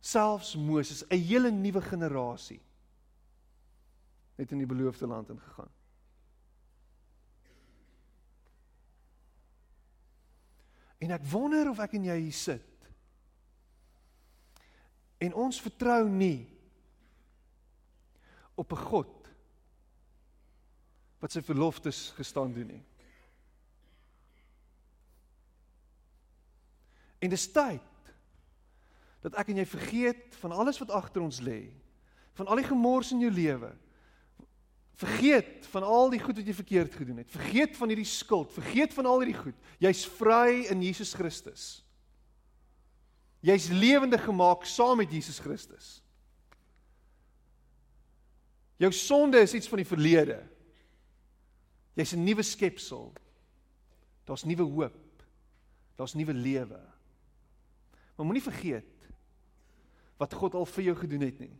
[0.00, 2.60] Selfs Moses, 'n hele nuwe generasie
[4.36, 5.70] het in die beloofde land ingegaan.
[10.98, 12.88] En ek wonder of ek en jy hier sit.
[15.18, 16.55] En ons vertrou nie
[18.56, 19.12] op 'n God
[21.20, 22.82] wat sy verloftes gestaan doen nie.
[27.18, 27.82] En dis tyd
[29.24, 31.72] dat ek en jy vergeet van alles wat agter ons lê,
[32.38, 33.72] van al die gemors in jou lewe.
[34.96, 37.32] Vergeet van al die goed wat jy verkeerd gedoen het.
[37.32, 39.58] Vergeet van hierdie skuld, vergeet van al hierdie goed.
[39.82, 41.82] Jy's vry in Jesus Christus.
[43.44, 45.98] Jy's lewendig gemaak saam met Jesus Christus.
[48.76, 50.40] Jou sonde is iets van die verlede.
[51.96, 53.12] Jy's 'n nuwe skepsel.
[54.24, 55.22] Daar's nuwe hoop.
[55.96, 56.80] Daar's nuwe lewe.
[58.16, 59.08] Maar moenie vergeet
[60.16, 61.52] wat God al vir jou gedoen het nie.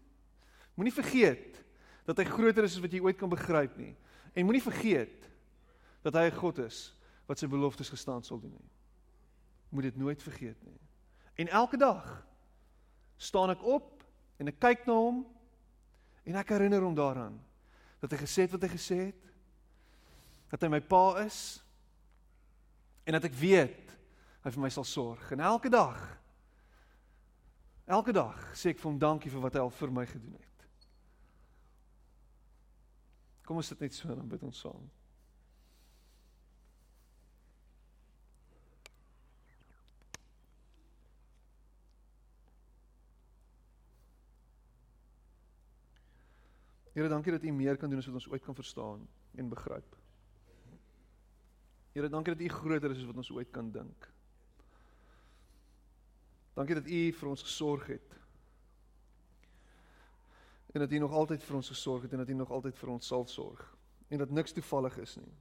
[0.74, 1.64] Moenie vergeet
[2.04, 3.96] dat hy groter is as wat jy ooit kan begryp nie.
[4.32, 5.28] En moenie vergeet
[6.02, 6.94] dat hy 'n God is
[7.26, 8.70] wat sy beloftes gestaan sal doen nie.
[9.68, 10.80] Moet dit nooit vergeet nie.
[11.34, 12.26] En elke dag
[13.16, 14.04] staan ek op
[14.36, 15.35] en ek kyk na hom
[16.26, 17.36] en ek herinner hom daaraan
[18.02, 19.22] dat hy gesê het wat hy gesê het
[20.52, 21.40] dat hy my pa is
[23.06, 23.94] en dat ek weet
[24.46, 25.24] hy vir my sal sorg.
[25.34, 25.98] En elke dag
[27.86, 30.68] elke dag sê ek vir hom dankie vir wat hy al vir my gedoen het.
[33.46, 34.86] Kom ons sit net so en bid ons saam.
[46.96, 49.02] Here, dankie dat U meer kan doen as wat ons ooit kan verstaan
[49.36, 49.96] en begryp.
[51.92, 54.06] Here, dankie dat U groter is as wat ons ooit kan dink.
[56.56, 58.16] Dankie dat U vir ons gesorg het.
[60.72, 62.94] En dat U nog altyd vir ons gesorg het en dat U nog altyd vir
[62.94, 63.60] ons sal sorg.
[64.08, 65.34] En dat niks toevallig is nie.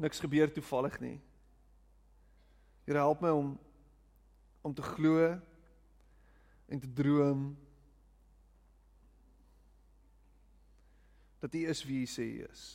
[0.00, 1.20] Niks gebeur toevallig nie.
[2.88, 3.58] Here, help my om
[4.64, 5.36] om te glo
[6.66, 7.65] en te droom
[11.46, 12.66] dat U is wie U sê U is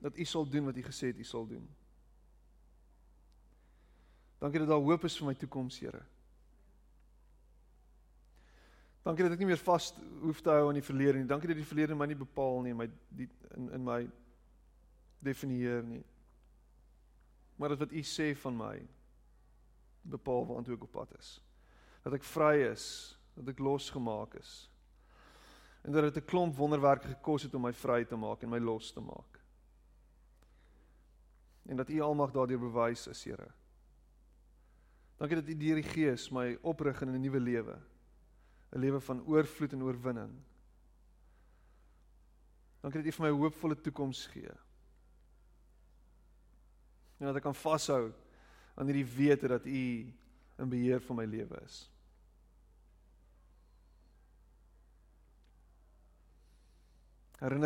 [0.00, 1.68] dat U sal doen wat U gesê het U sal doen.
[4.38, 6.00] Dankie dat daar hoop is vir my toekoms, Here.
[9.04, 11.28] Dankie dat ek nie meer vas hoef te hou aan die verlede nie.
[11.28, 14.00] Dankie dat die verlede my nie bepaal nie, my die in in my
[15.20, 16.02] definieer nie.
[17.60, 18.74] Maar dat wat U sê van my
[20.08, 21.36] bepaal waantoe ek op pad is.
[22.04, 22.86] Dat ek vry is,
[23.36, 24.69] dat ek losgemaak is.
[25.82, 28.58] En dat dit 'n klomp wonderwerke gekos het om my vry te maak en my
[28.58, 29.40] los te maak
[31.70, 33.46] en dat U almag daardeur bewys is, Here.
[35.16, 37.76] Dankie dat U deur die Gees my oprig in 'n nuwe lewe.
[38.72, 40.32] 'n Lewe van oorvloed en oorwinning.
[42.80, 44.50] Dankie dat U vir my 'n hoopvolle toekoms gee.
[47.18, 48.12] En dat ek kan vashou
[48.74, 50.12] aan hierdie wete dat U
[50.58, 51.90] in beheer van my lewe is.